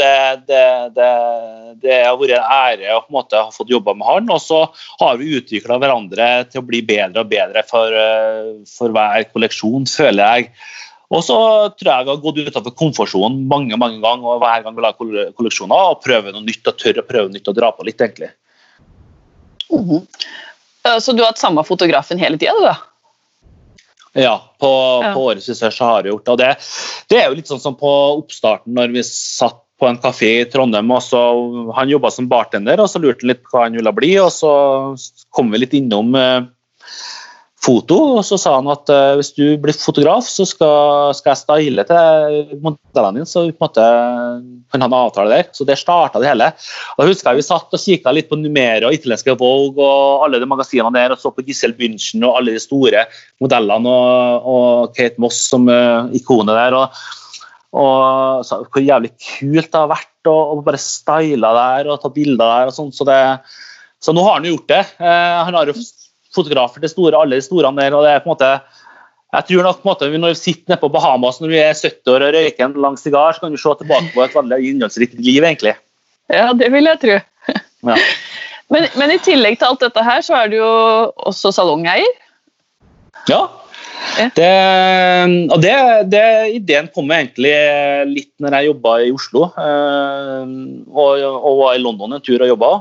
det, 0.00 0.14
det, 0.48 1.08
det, 1.82 1.98
har 2.06 2.16
vært 2.20 2.36
en 2.38 2.54
ære 2.56 2.94
å 2.94 3.02
på 3.04 3.12
en 3.12 3.18
måte 3.18 3.42
ha 3.42 3.52
fått 3.54 3.72
jobba 3.72 3.96
med 3.98 4.08
han. 4.08 4.30
Og 4.32 4.40
så 4.42 4.62
har 5.02 5.18
vi 5.20 5.34
utvikla 5.38 5.78
hverandre 5.82 6.30
til 6.50 6.62
å 6.62 6.68
bli 6.68 6.80
bedre 6.86 7.24
og 7.24 7.32
bedre 7.32 7.64
for, 7.68 7.98
for 8.70 8.94
hver 8.94 9.28
kolleksjon, 9.34 9.88
føler 9.90 10.24
jeg. 10.24 10.48
Og 11.14 11.20
så 11.22 11.36
tror 11.76 11.90
jeg 11.90 12.06
vi 12.06 12.14
har 12.14 12.22
gått 12.22 12.40
utenfor 12.46 12.74
komfortsonen 12.80 13.44
mange 13.50 13.76
mange 13.78 14.00
ganger 14.02 14.34
og 14.34 14.40
hver 14.42 14.64
gang 14.64 14.74
vi 14.74 14.82
lager 14.82 15.34
kolleksjoner 15.36 15.92
og 15.92 16.00
prøver 16.02 16.34
noe 16.34 16.42
nytt 16.46 16.70
og 16.70 16.80
tør 16.80 17.02
å 17.02 17.06
prøve 17.06 17.30
nytt 17.30 17.50
og 17.52 17.58
dra 17.58 17.70
på 17.76 17.86
litt, 17.86 18.00
egentlig. 18.00 18.32
Mm 19.70 19.84
-hmm. 19.84 20.02
Så 21.00 21.12
du 21.12 21.22
har 21.22 21.32
hatt 21.32 21.38
samme 21.38 21.64
fotografen 21.64 22.18
hele 22.18 22.38
tida, 22.38 22.52
du 22.58 22.64
da? 22.64 22.76
Ja, 24.14 24.36
på, 24.62 24.70
ja. 25.02 25.10
på 25.14 25.24
årets 25.26 25.48
research 25.50 25.80
har 25.82 26.04
vi 26.04 26.12
gjort 26.12 26.24
det. 26.24 26.32
Og 26.32 26.38
det, 26.38 26.50
det 27.10 27.20
er 27.20 27.28
jo 27.28 27.38
litt 27.38 27.50
sånn 27.50 27.62
som 27.62 27.74
på 27.78 27.90
oppstarten 28.20 28.76
når 28.76 28.94
vi 28.94 29.02
satt 29.06 29.60
på 29.80 29.88
en 29.88 29.98
kafé 29.98 30.30
i 30.40 30.46
Trondheim. 30.50 30.90
og 30.94 31.02
så 31.02 31.20
Han 31.74 31.90
jobba 31.90 32.10
som 32.14 32.28
bartender, 32.30 32.80
og 32.80 32.90
så 32.90 33.02
lurte 33.02 33.24
han 33.24 33.32
litt 33.32 33.42
på 33.42 33.56
hva 33.56 33.66
han 33.66 33.78
ville 33.78 33.94
bli. 33.96 34.12
og 34.22 34.30
Så 34.32 34.52
kom 35.34 35.50
vi 35.50 35.64
litt 35.64 35.74
innom 35.74 36.14
eh, 36.14 36.46
foto, 37.64 37.96
og 38.18 38.24
så 38.26 38.36
sa 38.40 38.54
han 38.58 38.68
at 38.72 38.90
uh, 38.92 39.14
hvis 39.18 39.32
du 39.36 39.56
blir 39.60 39.76
fotograf, 39.76 40.26
så 40.28 40.44
skal, 40.48 41.14
skal 41.16 41.32
jeg 41.32 41.40
style 41.40 41.84
til 41.88 42.58
modellene 42.60 43.22
dine, 43.22 43.28
så 43.28 43.46
vi 43.46 43.54
på 43.54 43.64
en 43.64 43.66
måte 43.66 43.86
kan 44.74 44.84
ha 44.84 44.88
en 44.90 44.96
avtale 44.98 45.32
der. 45.32 45.48
Så 45.56 45.66
der 45.68 45.80
starta 45.80 46.20
det 46.20 46.28
hele. 46.30 46.50
Og 46.94 47.02
Da 47.02 47.08
husker 47.08 47.30
jeg 47.30 47.40
Vi 47.40 47.46
satt 47.48 47.74
og 47.74 47.80
kikka 47.80 48.14
litt 48.14 48.30
på 48.30 48.38
Numero, 48.40 48.92
italienske 48.92 49.36
Vogue 49.40 49.82
og 49.82 50.26
alle 50.26 50.42
de 50.42 50.48
magasinene 50.50 50.94
der, 50.94 51.16
og 51.16 51.22
så 51.22 51.32
på 51.32 51.44
Gissel 51.46 51.76
Bündchen 51.78 52.24
og 52.26 52.38
alle 52.38 52.56
de 52.56 52.62
store 52.62 53.06
modellene 53.42 53.90
og, 53.90 54.48
og 54.54 54.96
Kate 54.96 55.22
Moss 55.22 55.44
som 55.48 55.68
uh, 55.70 56.10
ikonet 56.14 56.56
der. 56.60 56.80
og 56.80 57.04
og 57.74 58.44
så, 58.46 58.60
Hvor 58.70 58.84
jævlig 58.84 59.10
kult 59.18 59.66
det 59.72 59.80
har 59.80 59.90
vært 59.90 60.30
å 60.30 60.60
bare 60.64 60.78
style 60.80 61.54
der 61.58 61.90
og 61.90 62.00
ta 62.02 62.10
bilder 62.14 62.44
der. 62.44 62.70
og 62.70 62.76
sånt, 62.76 62.94
så, 62.94 63.06
det, 63.08 63.18
så 63.98 64.14
nå 64.14 64.22
har 64.22 64.38
han 64.38 64.46
jo 64.46 64.54
gjort 64.54 64.70
det. 64.70 64.82
Eh, 65.02 65.40
han 65.42 65.58
har 65.58 65.72
jo 65.72 65.74
fotografer 66.34 66.82
til 66.82 66.92
store, 66.92 67.20
alle 67.20 67.38
de 67.38 67.46
store 67.46 67.70
der. 67.76 67.94
og 67.94 68.04
det 68.04 68.12
er 68.12 68.24
på 68.24 68.30
en 68.30 68.34
måte 68.34 68.54
jeg 69.34 69.46
tror 69.48 69.64
nok 69.66 69.80
på 69.82 69.88
en 69.88 69.90
måte, 69.90 70.18
Når 70.18 70.28
vi 70.28 70.34
sitter 70.38 70.70
nede 70.70 70.80
på 70.80 70.92
Bahamas 70.94 71.40
når 71.40 71.50
vi 71.50 71.58
er 71.58 71.74
70 71.74 72.12
år 72.12 72.22
og 72.22 72.34
røyker 72.36 72.64
en 72.64 72.76
lang 72.78 72.98
sigar, 72.98 73.32
så 73.32 73.40
kan 73.40 73.52
vi 73.52 73.58
se 73.58 73.72
tilbake 73.80 74.12
på 74.14 74.22
et 74.22 74.34
veldig 74.34 74.58
innholdsrikt 74.68 75.18
liv. 75.18 75.42
egentlig. 75.42 75.74
Ja, 76.30 76.52
det 76.52 76.70
vil 76.72 76.84
jeg 76.84 77.00
tro. 77.02 77.18
Ja. 77.90 77.98
Men, 78.72 78.86
men, 78.96 79.10
i 79.12 79.20
tillegg 79.20 79.58
til 79.60 79.68
alt 79.68 79.82
dette 79.84 80.02
her, 80.02 80.22
så 80.24 80.38
er 80.38 80.48
du 80.48 80.54
jo 80.56 80.68
også 81.28 81.50
salongeier? 81.52 82.14
Ja. 83.28 83.42
Det, 84.34 84.48
og 85.52 85.60
det, 85.62 85.74
det, 86.08 86.22
ideen 86.56 86.88
kom 86.94 87.12
egentlig 87.12 87.52
litt 88.08 88.30
når 88.40 88.56
jeg 88.56 88.68
jobba 88.70 88.94
i 89.04 89.12
Oslo 89.14 89.44
øh, 89.52 90.54
og, 90.88 91.22
og, 91.28 91.52
var 91.60 91.76
i 91.76 91.82
London 91.82 92.16
en 92.16 92.24
tur 92.24 92.40
og 92.40 92.50
jobba. 92.54 92.72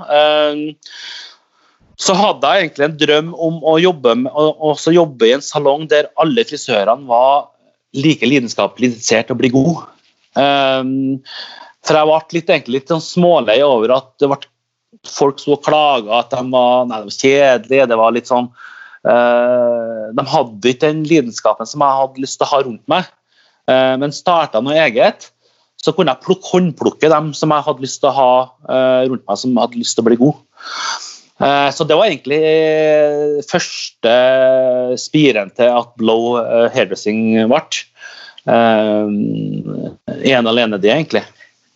Så 2.01 2.15
hadde 2.17 2.49
jeg 2.49 2.65
egentlig 2.65 2.87
en 2.87 2.99
drøm 2.99 3.33
om 3.37 3.59
å 3.69 3.75
jobbe, 3.81 4.15
med, 4.23 4.33
å, 4.33 4.73
jobbe 4.73 5.27
i 5.27 5.35
en 5.35 5.45
salong 5.45 5.85
der 5.89 6.09
alle 6.19 6.45
frisørene 6.47 7.05
var 7.09 7.51
like 7.93 8.25
lidenskapelig 8.25 8.89
interessert 8.89 9.29
i 9.29 9.35
å 9.35 9.37
bli 9.37 9.51
god. 9.53 9.83
Um, 10.33 11.21
for 11.85 11.99
jeg 11.99 12.09
ble 12.09 12.39
litt, 12.39 12.49
egentlig, 12.49 12.79
litt 12.79 12.93
sånn 12.93 13.03
smålei 13.03 13.59
over 13.65 13.93
at 13.99 14.09
det 14.21 14.31
ble 14.31 14.39
folk 15.09 15.41
som 15.41 15.59
klaga 15.61 16.21
at 16.21 16.33
de 16.33 16.41
var, 16.53 16.87
nei, 16.87 17.01
de 17.03 17.11
var 17.11 17.17
kjedelige. 17.19 17.89
det 17.91 17.99
var 17.99 18.15
litt 18.15 18.29
sånn 18.29 18.47
uh, 18.49 20.09
De 20.15 20.25
hadde 20.31 20.71
ikke 20.71 20.87
den 20.87 21.03
lidenskapen 21.09 21.69
som 21.69 21.83
jeg 21.83 21.99
hadde 21.99 22.23
lyst 22.23 22.39
til 22.39 22.47
å 22.47 22.51
ha 22.53 22.63
rundt 22.65 22.83
meg. 22.89 23.09
Uh, 23.69 23.95
men 24.01 24.15
starta 24.15 24.63
noe 24.63 24.79
eget, 24.81 25.29
så 25.83 25.93
kunne 25.93 26.15
jeg 26.15 26.25
plukke, 26.25 26.49
håndplukke 26.55 27.11
dem 27.11 27.33
som 27.37 27.53
jeg 27.53 27.67
hadde 27.67 27.85
lyst 27.85 28.01
til 28.01 28.09
å 28.09 28.17
ha 28.17 28.33
uh, 28.65 29.01
rundt 29.11 29.27
meg, 29.27 29.39
som 29.43 29.59
hadde 29.61 29.81
lyst 29.81 29.99
til 29.99 30.05
å 30.05 30.09
bli 30.09 30.19
god. 30.23 30.39
Eh, 31.43 31.71
så 31.71 31.83
det 31.83 31.95
var 31.95 32.05
egentlig 32.07 32.39
eh, 32.39 33.43
første 33.49 34.13
spiren 35.01 35.49
til 35.57 35.69
at 35.73 35.95
Blow 35.99 36.37
eh, 36.39 36.69
hairdressing 36.73 37.49
ble. 37.51 37.61
Ene 38.47 40.37
en 40.37 40.51
alene 40.51 40.79
det, 40.79 40.91
egentlig. 40.91 41.23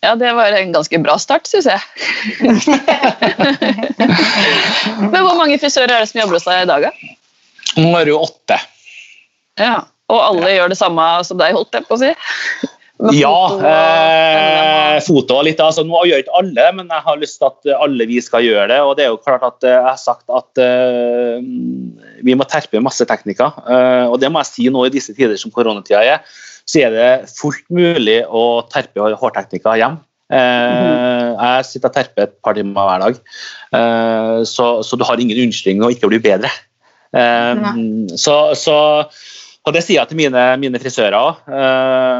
Ja, 0.04 0.14
det 0.14 0.30
var 0.36 0.52
en 0.54 0.72
ganske 0.72 0.98
bra 1.02 1.18
start, 1.18 1.48
syns 1.50 1.66
jeg. 1.66 1.80
Men 5.12 5.24
hvor 5.24 5.34
mange 5.34 5.58
frisører 5.58 5.90
er 5.90 6.00
det 6.04 6.10
som 6.12 6.20
jobber 6.22 6.38
hos 6.38 6.46
deg 6.46 6.62
i 6.62 6.70
dag, 6.70 6.80
da? 6.88 6.92
Nå 7.78 7.90
er 7.98 8.06
det 8.06 8.14
jo 8.14 8.22
åtte. 8.22 8.58
Ja. 9.58 9.78
Og 10.08 10.20
alle 10.22 10.54
gjør 10.54 10.70
det 10.72 10.78
samme 10.80 11.04
som 11.26 11.36
deg, 11.40 11.52
holdt 11.52 11.74
jeg 11.76 11.84
på 11.84 11.94
å 11.98 12.00
si? 12.00 12.10
Ja, 13.14 13.34
eh, 13.62 14.96
foto 15.06 15.36
og 15.38 15.44
litt. 15.46 15.60
altså 15.62 15.84
Nå 15.86 16.00
gjør 16.08 16.24
ikke 16.24 16.38
alle, 16.40 16.64
men 16.74 16.90
jeg 16.90 17.04
har 17.04 17.20
lyst 17.20 17.38
til 17.38 17.46
at 17.46 17.70
alle 17.78 18.08
vi 18.10 18.18
skal 18.24 18.42
gjøre 18.42 18.66
det. 18.72 18.80
Og 18.82 18.96
det 18.98 19.06
er 19.06 19.12
jo 19.12 19.20
klart 19.22 19.46
at 19.46 19.62
eh, 19.62 19.76
jeg 19.76 19.86
har 19.86 20.00
sagt 20.02 20.26
at 20.34 20.62
eh, 20.64 21.38
vi 22.26 22.34
må 22.34 22.46
terpe 22.50 22.82
masse 22.82 23.06
teknikker. 23.06 23.62
eh, 23.70 24.06
og 24.10 24.18
det 24.18 24.32
må 24.34 24.42
jeg 24.42 24.50
si 24.50 24.68
nå 24.74 24.84
i 24.86 24.92
disse 24.94 25.14
tider 25.14 25.38
som 25.38 25.54
koronatida 25.54 26.02
er, 26.02 26.36
så 26.68 26.82
er 26.84 26.96
det 26.96 27.30
fullt 27.38 27.64
mulig 27.72 28.20
å 28.26 28.44
terpe 28.72 29.14
hårteknikker 29.22 29.78
hjemme. 29.78 30.02
Eh, 30.28 31.28
jeg 31.38 31.64
sitter 31.70 31.88
og 31.88 31.94
terper 31.94 32.26
et 32.26 32.34
par 32.44 32.58
timer 32.58 32.84
hver 32.84 33.04
dag, 33.06 33.20
eh, 33.78 34.40
så, 34.44 34.66
så 34.84 34.98
du 34.98 35.06
har 35.08 35.22
ingen 35.22 35.38
unnskyldning 35.46 35.86
å 35.86 35.94
ikke 35.94 36.10
bli 36.10 36.20
bedre. 36.26 36.50
Eh, 37.16 37.62
så, 38.20 38.40
så 38.58 38.76
og 39.68 39.74
det 39.76 39.82
sier 39.84 39.98
jeg 40.00 40.10
til 40.10 40.18
mine, 40.18 40.42
mine 40.60 40.80
frisører 40.80 41.14
òg. 41.18 41.42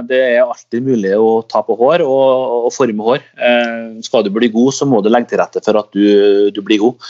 Det 0.08 0.18
er 0.20 0.42
alltid 0.44 0.84
mulig 0.84 1.14
å 1.16 1.40
ta 1.48 1.62
på 1.64 1.76
hår 1.78 2.04
og, 2.04 2.68
og 2.68 2.72
forme 2.74 3.06
hår. 3.06 3.24
Eh, 3.34 3.98
Skal 4.04 4.26
du 4.26 4.30
bli 4.34 4.50
god, 4.52 4.74
så 4.76 4.86
må 4.88 5.00
du 5.02 5.08
legge 5.10 5.32
til 5.32 5.40
rette 5.40 5.62
for 5.64 5.80
at 5.80 5.88
du, 5.96 6.52
du 6.54 6.60
blir 6.64 6.82
god. 6.82 7.08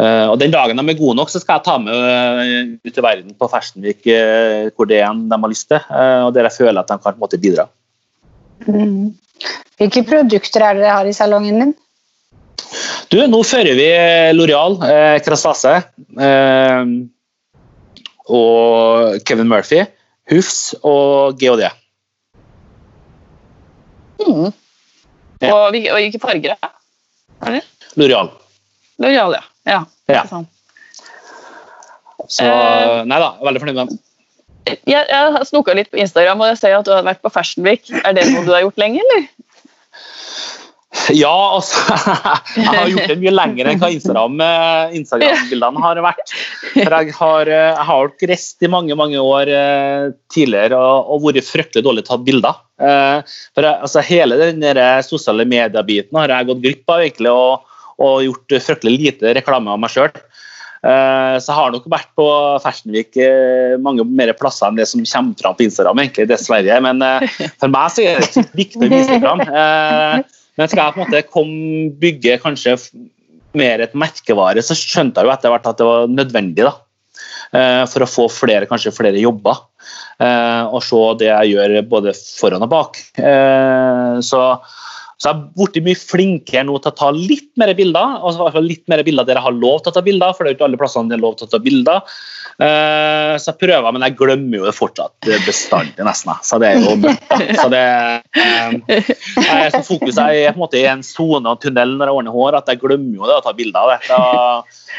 Eh, 0.00 0.26
Og 0.32 0.36
Den 0.42 0.54
dagen 0.54 0.76
de 0.76 0.84
er 0.92 0.98
gode 0.98 1.16
nok, 1.18 1.32
så 1.32 1.40
skal 1.42 1.60
jeg 1.60 1.66
ta 1.68 1.78
med 1.82 1.94
eh, 1.94 2.74
ut 2.84 3.00
i 3.00 3.06
verden 3.06 3.38
på 3.38 3.48
Fersenvik 3.52 4.06
eh, 4.12 4.68
hvor 4.74 4.90
det 4.90 5.00
er 5.00 5.16
de 5.16 5.40
har 5.46 5.52
lyst 5.52 5.70
til, 5.72 5.80
eh, 5.80 6.20
og 6.26 6.34
der 6.36 6.50
jeg 6.50 6.58
føler 6.58 6.82
at 6.82 6.92
de 6.92 7.00
kan 7.06 7.18
måte 7.22 7.40
bidra. 7.40 7.68
Mm. 8.66 9.14
Hvilke 9.80 10.02
produkter 10.08 10.64
er 10.64 10.76
det 10.78 10.86
dere 10.86 10.96
har 10.98 11.08
i 11.08 11.16
salongen 11.16 11.60
din? 11.62 11.74
Du, 13.12 13.20
Nå 13.30 13.42
fører 13.46 13.76
vi 13.78 13.90
Loreal, 14.34 14.78
eh, 14.82 15.18
Krasase 15.24 15.76
eh, 15.78 16.82
og 18.28 19.20
Kevin 19.26 19.48
Murphy, 19.50 19.84
Hufs 20.30 20.74
og 20.82 21.36
GHD. 21.40 21.68
Mm. 24.26 24.48
Ja. 25.42 25.52
Og, 25.52 25.70
hvil- 25.74 25.90
hvilke 25.92 26.18
farger 26.22 26.56
er 26.56 27.52
det? 27.58 27.62
Loreal. 27.96 28.30
Loreal, 28.98 29.36
ja. 29.36 29.42
ja. 29.68 29.80
Ja. 30.08 30.24
sant. 30.30 30.48
Så 32.32 32.46
uh, 32.48 33.04
nei 33.06 33.18
da, 33.22 33.28
veldig 33.44 33.60
fornøyd 33.62 33.76
med 33.78 33.90
dem. 33.92 33.98
Jeg, 34.66 35.04
jeg 35.06 35.46
snoka 35.46 35.74
litt 35.78 35.92
på 35.92 36.00
Instagram, 36.02 36.40
og 36.42 36.48
jeg 36.50 36.58
ser 36.58 36.74
at 36.74 36.86
du 36.88 36.90
har 36.90 37.04
vært 37.06 37.20
på 37.22 37.30
Fashion 37.30 37.62
Week. 37.66 37.86
Er 38.02 38.16
det 38.16 38.24
noe 38.32 38.42
du 38.42 38.50
har 38.50 38.64
gjort 38.64 38.80
lenge, 38.82 39.04
eller? 39.04 39.28
Ja, 41.22 41.32
altså 41.56 41.78
Jeg 42.56 42.66
har 42.66 42.90
gjort 42.90 43.10
det 43.12 43.18
mye 43.20 43.34
lenger 43.34 43.70
enn 43.70 43.80
hva 43.80 43.90
Instagram-bildene 43.94 44.98
Instagram-bildene 44.98 45.82
har 45.84 46.00
vært. 46.04 46.34
For 46.72 46.96
jeg 46.98 47.16
har, 47.18 47.50
eh, 47.52 47.70
jeg 47.72 47.88
har 47.90 48.12
reist 48.32 48.66
i 48.66 48.70
mange 48.72 48.98
mange 48.98 49.22
år 49.22 49.52
eh, 49.52 50.08
tidligere 50.32 50.78
og, 50.78 51.12
og 51.14 51.26
vært 51.28 51.48
fryktelig 51.48 51.84
dårlig 51.86 52.06
til 52.06 52.14
å 52.14 52.16
ta 52.16 52.26
bilder. 52.28 52.62
Eh, 52.76 53.36
For 53.56 53.68
jeg, 53.68 53.80
altså, 53.88 54.04
Hele 54.06 54.40
den 54.40 54.66
sosiale 55.06 55.46
medier-biten 55.48 56.18
har 56.20 56.32
jeg 56.32 56.50
gått 56.50 56.64
glipp 56.64 56.94
av 56.94 57.04
egentlig, 57.04 57.32
og, 57.32 57.78
og 58.02 58.24
gjort 58.26 58.58
fryktelig 58.68 58.96
lite 58.96 59.36
reklame 59.38 59.72
av 59.72 59.82
meg 59.82 59.94
sjøl. 59.94 60.12
Så 60.86 61.50
jeg 61.50 61.56
har 61.56 61.72
nok 61.74 61.86
vært 61.90 62.10
på 62.14 62.24
Fashion 62.62 62.94
eh, 62.94 63.72
mange 63.82 64.04
mer 64.06 64.30
plasser 64.38 64.68
enn 64.68 64.76
det 64.78 64.84
som 64.86 65.02
kommer 65.02 65.34
fram 65.40 65.56
på 65.58 65.64
Instagram, 65.66 65.98
egentlig, 66.04 66.28
dessverre. 66.30 66.76
Men 66.84 67.02
eh, 67.02 67.40
for 67.58 67.72
meg 67.72 67.90
så 67.90 68.04
er 68.04 68.20
det 68.22 68.44
viktig 68.54 68.86
å 68.86 68.92
vise 68.92 69.18
fram. 69.24 69.42
Men 70.56 70.68
skal 70.70 70.82
jeg 70.86 70.94
på 70.94 71.00
en 71.00 71.06
måte 71.06 71.22
kom, 71.28 71.52
bygge 72.00 72.38
kanskje 72.42 72.76
mer 73.56 73.82
et 73.84 73.94
merkevare, 73.96 74.62
så 74.64 74.76
skjønte 74.76 75.20
jeg 75.20 75.28
jo 75.28 75.32
etter 75.34 75.52
hvert 75.52 75.68
at 75.68 75.78
det 75.80 75.86
var 75.88 76.10
nødvendig. 76.12 76.64
da. 76.66 76.74
Eh, 77.56 77.84
For 77.88 78.04
å 78.04 78.10
få 78.10 78.26
flere, 78.32 78.68
kanskje 78.68 78.94
flere 78.96 79.20
jobber. 79.20 79.62
eh, 80.20 80.64
Og 80.72 80.82
se 80.82 80.96
det 81.20 81.28
jeg 81.28 81.54
gjør 81.54 81.88
både 81.88 82.14
foran 82.14 82.62
og 82.62 82.70
bak. 82.72 82.96
Eh, 83.18 84.20
Så, 84.20 84.40
så 85.16 85.30
jeg 85.30 85.36
er 85.38 85.44
blitt 85.56 85.78
mye 85.86 85.96
flinkere 85.96 86.62
nå 86.68 86.74
til 86.84 86.92
å 86.92 86.96
ta 86.98 87.06
litt 87.14 87.48
mer 87.56 87.70
bilder. 87.76 88.18
fall 88.52 88.66
litt 88.68 88.82
mer 88.92 89.00
bilder 89.04 89.24
der 89.24 89.38
jeg 89.38 89.46
har 89.46 89.54
lov 89.56 89.78
til 89.80 89.88
å 89.88 89.94
ta 89.96 90.02
bilder, 90.04 90.34
for 90.36 90.44
det 90.44 90.50
er 90.50 90.52
jo 90.52 90.58
ikke 90.58 90.66
alle 90.66 90.80
plassene 90.82 91.08
det 91.08 91.16
er 91.16 91.22
lov 91.22 91.38
til 91.38 91.46
å 91.46 91.52
ta 91.54 91.60
bilder. 91.64 92.18
Eh, 92.60 93.32
Så 93.40 93.52
jeg 93.52 93.60
prøver, 93.62 93.92
men 93.96 94.04
jeg 94.04 94.16
glemmer 94.18 94.60
jo 94.60 94.66
det 94.68 94.74
fortsatt 94.76 95.30
bestandig, 95.46 96.04
nesten. 96.04 96.36
Så 96.44 96.60
det 96.60 96.68
er 96.68 96.84
jo. 96.84 97.14
Så 97.62 97.68
det 97.72 97.80
eh, 97.80 99.08
jeg 99.40 99.56
er 99.56 99.72
så 99.72 99.82
fokus 99.88 100.20
jeg 100.20 100.44
er 100.44 100.52
på 100.52 100.60
en 100.60 100.64
måte 100.66 100.80
i 100.82 100.84
en 100.90 101.04
sone 101.06 101.48
og 101.48 101.64
tunnel 101.64 101.96
når 101.96 102.12
jeg 102.12 102.20
ordner 102.20 102.36
hår, 102.36 102.60
at 102.60 102.68
jeg 102.72 102.82
glemmer 102.84 103.16
jo 103.16 103.30
det 103.30 103.38
å 103.40 103.44
ta 103.46 103.56
bilder 103.56 103.80
av 103.80 103.94
det. 103.94 103.98
Da, 104.12 104.20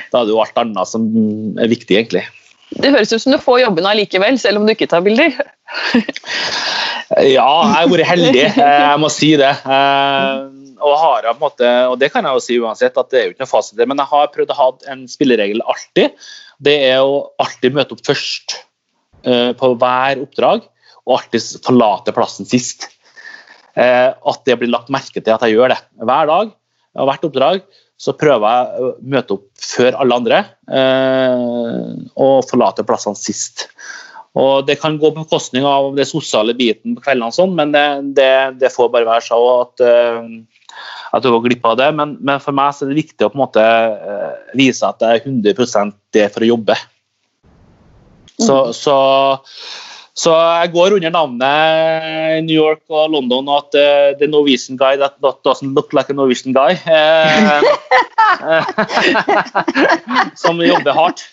da 0.09 0.23
er 0.23 0.25
det 0.25 0.33
jo 0.33 0.41
alt 0.41 0.61
annet 0.63 0.93
som 0.95 1.07
er 1.61 1.69
viktig, 1.69 1.93
egentlig. 2.01 2.25
Det 2.73 2.89
høres 2.91 3.13
ut 3.13 3.21
som 3.21 3.37
du 3.37 3.39
får 3.41 3.61
jobben 3.67 3.85
allikevel, 3.85 4.41
selv 4.41 4.59
om 4.59 4.65
du 4.65 4.73
ikke 4.73 4.89
tar 4.89 5.05
bilder. 5.05 5.37
Ja, 7.07 7.23
jeg 7.23 7.71
har 7.71 7.87
vært 7.87 8.09
heldig, 8.09 8.45
eh, 8.51 8.79
jeg 8.83 8.99
må 8.99 9.09
si 9.13 9.31
det. 9.39 9.53
Eh, 9.63 10.47
Og, 10.77 10.93
har 11.01 11.25
måte, 11.39 11.67
og 11.89 11.95
det 11.97 12.11
kan 12.13 12.25
jeg 12.27 12.37
jo 12.37 12.41
si 12.43 12.55
uansett, 12.61 12.97
at 13.01 13.09
det 13.09 13.17
er 13.17 13.23
jo 13.25 13.31
ikke 13.33 13.41
noe 13.41 13.49
fasit, 13.49 13.79
men 13.81 13.97
jeg 13.97 14.11
har 14.11 14.27
prøvd 14.29 14.51
å 14.53 14.57
ha 14.59 14.67
en 14.93 15.07
spilleregel 15.09 15.63
alltid. 15.65 16.13
Det 16.61 16.75
er 16.91 16.99
å 17.01 17.31
alltid 17.41 17.73
møte 17.73 17.95
opp 17.95 18.03
først 18.05 18.59
eh, 19.23 19.55
på 19.57 19.71
hver 19.73 20.21
oppdrag, 20.21 20.67
og 21.07 21.15
alltid 21.17 21.63
forlate 21.65 22.13
plassen 22.13 22.45
sist. 22.45 22.89
At 23.77 24.39
det 24.45 24.55
blir 24.57 24.71
lagt 24.73 24.89
merke 24.89 25.21
til 25.21 25.33
at 25.33 25.43
jeg 25.45 25.53
gjør 25.53 25.69
det. 25.69 25.77
Hver 26.01 26.29
dag 26.29 26.53
og 26.97 27.09
hvert 27.09 27.25
oppdrag 27.27 27.59
så 28.01 28.13
prøver 28.17 28.45
jeg 28.49 28.81
å 28.81 28.89
møte 29.13 29.35
opp 29.37 29.45
før 29.61 29.97
alle 30.01 30.17
andre 30.17 30.39
og 32.17 32.47
forlate 32.49 32.85
plassene 32.89 33.17
sist. 33.17 33.67
Og 34.37 34.67
Det 34.67 34.77
kan 34.81 34.99
gå 35.01 35.09
på 35.11 35.23
bekostning 35.23 35.65
av 35.65 35.95
det 35.97 36.05
sosiale 36.09 36.53
biten 36.57 36.97
på 36.97 37.03
kveldene, 37.07 37.33
sånn, 37.33 37.55
men 37.57 37.73
det, 37.73 37.85
det, 38.17 38.33
det 38.61 38.73
får 38.73 38.91
bare 38.93 39.09
være 39.09 39.25
så 39.25 39.39
at, 39.63 39.81
eh, 39.81 40.27
at 41.17 41.25
du 41.25 41.31
går 41.33 41.47
glipp 41.47 41.65
av 41.65 41.79
det. 41.79 41.89
Men, 41.97 42.17
men 42.21 42.43
for 42.43 42.57
meg 42.57 42.75
er 42.75 42.91
det 42.91 42.99
viktig 42.99 43.25
å 43.25 43.31
på 43.33 43.39
en 43.39 43.45
måte 43.45 43.63
eh, 43.63 44.53
vise 44.59 44.85
at 44.85 45.01
jeg 45.01 45.23
er 45.23 45.25
100% 45.25 45.97
det 46.13 46.27
for 46.35 46.45
å 46.45 46.51
jobbe. 46.51 46.77
Så, 48.37 48.57
så, 48.77 48.95
så 50.17 50.31
jeg 50.33 50.71
går 50.73 50.95
under 50.97 51.11
navnet 51.13 52.43
New 52.47 52.57
York 52.57 52.81
og 52.89 53.11
London 53.13 53.49
og 53.53 53.67
at 53.67 53.77
uh, 53.77 54.17
the 54.17 54.25
Norwegian 54.29 54.77
guy 54.79 54.97
that 54.97 55.13
doesn't 55.45 55.75
look 55.77 55.93
like 55.93 56.09
a 56.09 56.15
Norwegian 56.17 56.55
guy. 56.57 56.73
Uh, 56.89 57.61
som 60.41 60.57
jobber 60.65 60.97
hardt. 60.97 61.21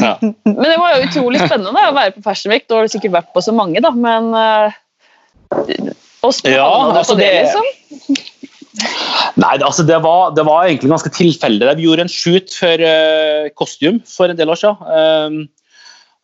ja. 0.00 0.14
Men 0.22 0.64
det 0.64 0.78
var 0.80 0.96
jo 0.96 1.04
utrolig 1.10 1.42
spennende 1.44 1.74
da, 1.76 1.90
å 1.90 1.96
være 1.98 2.14
på 2.16 2.24
Fashion 2.24 2.54
Week. 2.54 2.64
Da 2.64 2.78
har 2.78 2.88
du 2.88 2.94
sikkert 2.94 3.18
vært 3.18 3.34
på 3.36 3.44
så 3.44 3.52
mange, 3.56 3.82
da, 3.84 3.92
men 3.92 4.32
uh, 4.32 4.72
Ja, 6.48 6.64
havna 6.64 7.02
altså 7.02 7.14
på 7.14 7.20
det, 7.20 7.28
det- 7.28 7.42
liksom? 7.50 7.66
Nei, 9.40 9.54
det, 9.56 9.64
altså 9.64 9.84
det, 9.88 9.96
var, 10.04 10.32
det 10.36 10.44
var 10.44 10.66
egentlig 10.66 10.90
ganske 10.92 11.12
tilfeldig. 11.12 11.68
Vi 11.78 11.84
gjorde 11.86 12.04
en 12.06 12.12
shoot 12.12 12.52
for 12.52 12.80
uh, 12.80 13.48
Costume 13.56 14.00
for 14.08 14.32
en 14.32 14.38
del 14.38 14.52
år 14.52 14.60
siden. 14.60 14.76
Um, 14.84 15.38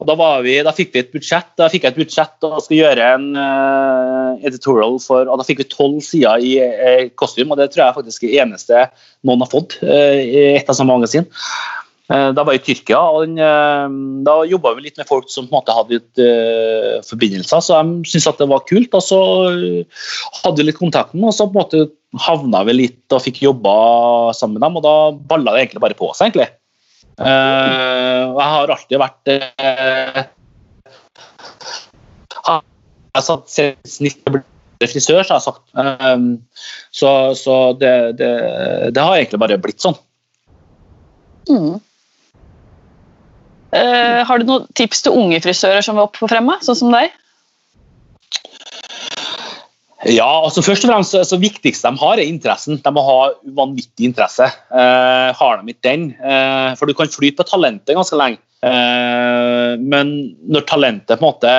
og 0.02 0.08
da, 0.08 0.28
vi, 0.42 0.56
da 0.66 0.72
fikk 0.74 0.90
vi 0.94 1.02
et 1.04 1.12
budsjett 1.14 1.52
da 1.60 1.68
fikk 1.70 1.86
jeg 1.86 1.94
et 1.94 2.00
budsjett 2.00 2.46
og 2.48 2.58
skulle 2.64 2.80
gjøre 2.82 3.10
en 3.14 3.28
uh, 3.38 4.40
editorial 4.48 4.98
for, 5.02 5.28
og 5.28 5.38
da 5.38 5.46
fikk 5.46 5.62
vi 5.62 5.68
tolv 5.70 6.00
sider 6.04 6.42
i 6.42 6.56
uh, 6.58 7.04
kostyme, 7.18 7.54
og 7.54 7.60
det 7.60 7.70
tror 7.72 7.84
jeg 7.86 7.98
faktisk 8.00 8.26
er 8.26 8.32
det 8.32 8.40
eneste 8.46 8.82
noen 9.28 9.44
har 9.44 9.52
fått 9.52 9.78
uh, 9.84 10.18
i 10.18 10.56
et 10.56 10.66
av 10.66 10.78
sånne 10.78 10.98
magasin. 10.98 11.28
Da 12.12 12.42
var 12.44 12.52
jeg 12.52 12.60
i 12.60 12.64
Tyrkia, 12.66 12.98
og 12.98 13.22
den, 13.24 14.18
da 14.26 14.34
jobba 14.44 14.74
vi 14.76 14.82
litt 14.84 14.98
med 15.00 15.08
folk 15.08 15.30
som 15.32 15.46
på 15.48 15.54
en 15.54 15.62
måte 15.62 15.72
hadde 15.72 15.96
litt 15.96 17.06
forbindelser, 17.08 17.62
så 17.64 17.78
de 17.78 18.10
syntes 18.10 18.26
at 18.28 18.42
det 18.42 18.48
var 18.50 18.66
kult. 18.68 18.92
Og 18.98 19.04
så 19.06 19.20
hadde 20.42 20.58
vi 20.58 20.66
litt 20.66 20.80
kontakten, 20.82 21.22
og 21.24 21.32
så 21.32 21.46
på 21.46 21.54
en 21.54 21.60
måte 21.62 21.86
havna 22.26 22.66
vi 22.68 22.74
litt 22.82 23.16
og 23.16 23.22
fikk 23.24 23.40
jobba 23.46 23.72
sammen 24.36 24.58
med 24.58 24.66
dem, 24.66 24.76
og 24.76 24.84
da 24.84 24.96
balla 25.30 25.54
det 25.54 25.62
egentlig 25.62 25.86
bare 25.86 25.96
på 26.02 26.10
seg, 26.12 26.34
egentlig. 26.34 26.50
Uh, 27.20 28.32
jeg 28.32 28.48
har 28.54 28.72
alltid 28.72 29.00
vært 29.02 29.30
uh, 29.32 30.22
har 33.12 33.24
satt 33.26 33.52
snitt 33.52 34.22
til 34.24 34.30
å 34.30 34.38
bli 34.38 34.88
frisør, 34.88 35.20
så 35.20 35.36
jeg 35.36 35.44
sagt. 35.44 35.64
Uh, 35.76 36.40
så 36.94 37.10
så 37.38 37.56
det, 37.78 37.94
det, 38.20 38.32
det 38.96 39.04
har 39.04 39.18
egentlig 39.18 39.42
bare 39.42 39.60
blitt 39.60 39.84
sånn. 39.84 39.98
Mm. 41.50 41.80
Har 43.72 44.38
du 44.38 44.44
noen 44.46 44.66
tips 44.76 45.00
til 45.04 45.14
unge 45.16 45.38
frisører 45.42 45.84
som 45.84 45.96
vil 45.96 46.04
opp 46.04 46.18
på 46.18 46.28
fremme, 46.28 46.58
sånn 46.64 46.76
som 46.76 46.92
deg? 46.92 47.12
Ja, 50.10 50.26
altså 50.42 50.64
først 50.66 50.82
og 50.82 50.90
fremst 50.90 51.14
så 51.28 51.38
viktigste 51.38 51.90
de 51.92 52.00
har, 52.00 52.18
er 52.18 52.26
interessen. 52.26 52.80
De 52.82 52.92
må 52.94 53.04
ha 53.06 53.18
vanvittig 53.54 54.08
interesse. 54.08 54.48
Eh, 54.50 55.28
har 55.38 55.60
de 55.60 55.70
ikke 55.70 55.86
den? 55.86 56.08
Eh, 56.18 56.72
for 56.78 56.90
du 56.90 56.96
kan 56.98 57.10
flyte 57.12 57.38
på 57.38 57.46
talentet 57.46 57.94
ganske 57.94 58.18
lenge. 58.18 58.42
Eh, 58.66 59.78
men 59.78 60.10
når 60.50 60.66
talentet 60.66 61.14
på 61.14 61.22
en 61.22 61.28
måte 61.28 61.54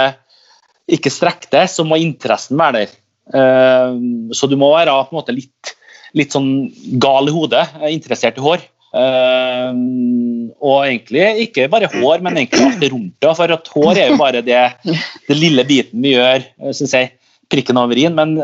ikke 0.92 1.14
strekker 1.14 1.54
til, 1.56 1.72
så 1.72 1.88
må 1.88 2.02
interessen 2.04 2.60
være 2.60 2.84
der. 2.84 3.00
Eh, 3.40 3.96
så 4.36 4.52
du 4.52 4.58
må 4.60 4.74
være 4.74 4.92
på 5.08 5.16
en 5.16 5.22
måte 5.22 5.36
litt, 5.36 5.76
litt 6.20 6.36
sånn 6.36 6.68
gal 7.00 7.32
i 7.32 7.36
hodet, 7.36 7.64
eh, 7.80 7.94
interessert 7.96 8.40
i 8.40 8.46
hår. 8.46 8.70
Uh, 8.94 9.74
og 10.62 10.84
egentlig 10.84 11.48
ikke 11.48 11.64
bare 11.66 11.88
hår, 11.90 12.20
men 12.22 12.36
egentlig 12.38 12.62
alt 12.62 12.84
rundt 12.92 13.16
det. 13.26 13.32
For 13.40 13.54
at 13.56 13.72
hår 13.74 13.98
er 13.98 14.12
jo 14.12 14.20
bare 14.20 14.44
det, 14.46 14.60
det 14.86 15.38
lille 15.40 15.66
biten 15.66 16.04
vi 16.06 16.12
gjør, 16.12 16.46
synes 16.78 16.94
jeg, 16.94 17.10
prikken 17.52 17.80
over 17.80 18.00
i-en, 18.00 18.16
men 18.18 18.38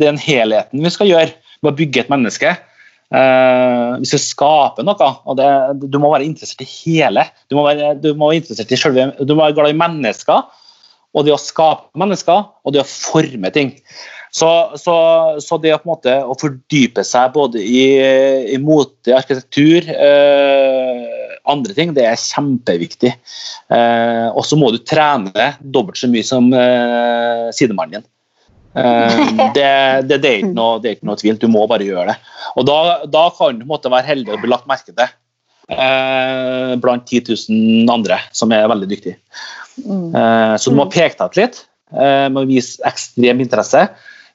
den 0.00 0.20
helheten 0.20 0.82
vi 0.84 0.92
skal 0.92 1.10
gjøre 1.10 1.32
med 1.62 1.72
å 1.72 1.76
bygge 1.76 2.02
et 2.02 2.12
menneske 2.12 2.50
uh, 2.52 3.96
Vi 4.00 4.08
skal 4.10 4.22
skape 4.22 4.84
noe, 4.86 5.10
og 5.24 5.38
det, 5.38 5.48
du 5.86 5.98
må 6.02 6.12
være 6.12 6.26
interessert 6.28 6.64
i 6.64 6.68
hele. 6.68 7.26
Du 7.50 7.56
må 7.58 7.66
være, 7.68 7.94
du 8.02 8.12
må 8.14 8.30
være 8.30 8.42
interessert 8.42 8.72
i 8.72 8.80
selve, 8.80 9.10
du 9.20 9.34
må 9.34 9.44
være 9.44 9.58
glad 9.58 9.72
i 9.74 9.80
mennesker, 9.80 10.44
og 11.16 11.24
det 11.24 11.32
å 11.32 11.40
skape 11.40 11.96
mennesker, 11.98 12.44
og 12.64 12.76
det 12.76 12.82
å 12.82 12.88
forme 12.88 13.52
ting. 13.54 13.72
Så, 14.36 14.48
så, 14.76 14.94
så, 15.40 15.56
det 15.62 15.72
å, 15.72 15.78
måte, 15.88 16.12
å 16.20 16.34
fordype 16.36 17.04
seg 17.06 17.32
både 17.32 17.62
i, 17.62 17.84
i 18.52 18.58
mote, 18.60 19.14
arkitektur, 19.16 19.86
eh, 19.88 21.06
andre 21.48 21.76
ting, 21.76 21.94
det 21.96 22.04
er 22.04 22.20
kjempeviktig. 22.20 23.14
Eh, 23.72 24.26
og 24.28 24.44
så 24.44 24.58
må 24.60 24.72
du 24.74 24.82
trene 24.84 25.54
dobbelt 25.60 26.00
så 26.00 26.10
mye 26.12 26.26
som 26.26 26.50
eh, 26.52 27.46
sidemannen 27.56 28.00
din. 28.00 28.06
Eh, 28.76 29.20
det, 29.56 29.68
det, 30.08 30.18
det, 30.22 30.30
er 30.30 30.40
ikke 30.42 30.56
noe, 30.56 30.80
det 30.84 30.96
noe 31.06 31.20
tvil, 31.20 31.38
du 31.40 31.48
må 31.52 31.66
bare 31.70 31.86
gjøre 31.86 32.10
det. 32.12 32.18
Og 32.56 32.66
Da, 32.68 32.80
da 33.10 33.28
kan 33.36 33.60
du 33.60 33.68
måtte 33.68 33.92
være 33.92 34.08
heldig 34.10 34.36
og 34.36 34.42
bli 34.44 34.52
lagt 34.52 34.68
merke 34.70 34.92
til 34.92 35.06
eh, 35.06 36.74
blant 36.82 37.08
10 37.08 37.32
000 37.50 37.94
andre 37.94 38.20
som 38.36 38.52
er 38.54 38.68
veldig 38.70 38.90
dyktige. 38.92 39.20
Mm. 39.84 40.12
Eh, 40.12 40.52
så 40.60 40.72
du 40.72 40.78
må 40.78 40.90
peke 40.92 41.18
deg 41.18 41.32
ut 41.32 41.40
litt, 41.40 41.64
må 42.34 42.42
vise 42.48 42.82
ekstrem 42.88 43.38
interesse 43.44 43.84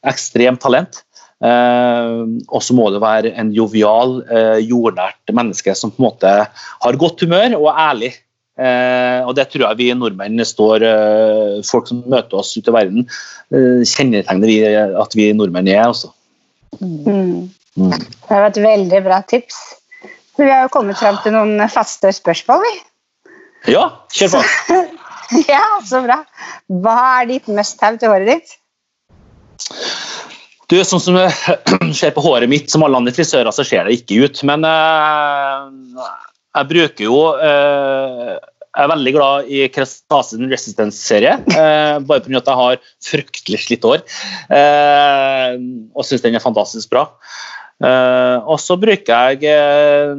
ekstremt 0.08 0.62
talent. 0.64 1.02
Uh, 1.42 2.38
og 2.54 2.62
så 2.62 2.76
må 2.78 2.92
det 2.94 3.00
være 3.02 3.32
en 3.42 3.50
jovial, 3.56 4.20
uh, 4.30 4.60
jordnært 4.62 5.32
menneske 5.34 5.74
som 5.74 5.90
på 5.90 6.04
en 6.04 6.06
måte 6.06 6.34
har 6.46 7.00
godt 7.02 7.24
humør 7.26 7.58
og 7.58 7.72
er 7.72 7.80
ærlig. 7.88 8.12
Uh, 8.62 9.26
og 9.26 9.34
det 9.38 9.48
tror 9.50 9.64
jeg 9.70 9.80
vi 9.80 9.88
nordmenn 9.98 10.44
står 10.46 10.84
Folk 11.66 11.90
som 11.90 12.04
møter 12.12 12.38
oss 12.38 12.54
ute 12.54 12.70
i 12.70 12.76
verden, 12.76 13.08
kjennetegner 13.50 14.52
vi 14.52 14.60
at 15.02 15.18
vi 15.18 15.32
nordmenn 15.34 15.72
er. 15.72 15.88
Også. 15.90 16.12
Mm. 16.80 17.50
Mm. 17.78 17.92
Det 17.96 18.30
var 18.30 18.50
et 18.52 18.62
veldig 18.62 19.02
bra 19.06 19.22
tips. 19.28 19.60
Vi 20.40 20.48
har 20.50 20.66
jo 20.66 20.72
kommet 20.74 21.00
fram 21.00 21.20
til 21.24 21.36
noen 21.36 21.60
faste 21.72 22.12
spørsmål, 22.16 22.64
vi. 22.66 22.74
Ja, 23.76 23.84
kjør 24.16 24.38
på. 24.38 24.80
ja, 25.52 25.64
så 25.86 26.02
bra. 26.06 26.22
Hva 26.82 26.98
er 27.22 27.30
ditt 27.36 27.50
must-have 27.52 28.02
til 28.02 28.12
håret 28.12 28.32
ditt? 28.32 28.56
Du, 30.72 30.78
sånn 30.88 31.04
som 31.04 31.18
jeg 31.20 31.34
ser 32.00 32.16
på 32.16 32.24
håret 32.24 32.50
mitt, 32.52 32.72
som 32.72 32.84
alle 32.86 33.00
andre 33.02 33.14
frisører, 33.16 33.52
så 33.54 33.66
ser 33.68 33.88
det 33.88 34.00
ikke 34.00 34.24
ut. 34.26 34.42
Men 34.48 34.66
uh, 34.66 35.68
jeg 36.58 36.70
bruker 36.72 37.06
jo 37.06 37.20
uh, 37.38 38.38
Jeg 38.72 38.86
er 38.86 38.92
veldig 38.94 39.14
glad 39.18 39.52
i 39.52 39.66
Crestasen 39.74 40.48
Resistance-serie. 40.52 41.34
eh, 41.52 42.00
bare 42.08 42.24
pga. 42.24 42.38
at 42.40 42.52
jeg 42.52 42.60
har 42.62 42.78
fryktelig 43.04 43.60
slitt 43.66 43.84
hår. 43.84 44.04
og 45.94 46.06
syns 46.08 46.24
den 46.24 46.36
er 46.36 46.44
fantastisk 46.44 46.90
bra. 46.90 47.10
og 47.82 48.60
så 48.62 48.78
bruker 48.78 49.42
jeg 49.42 50.18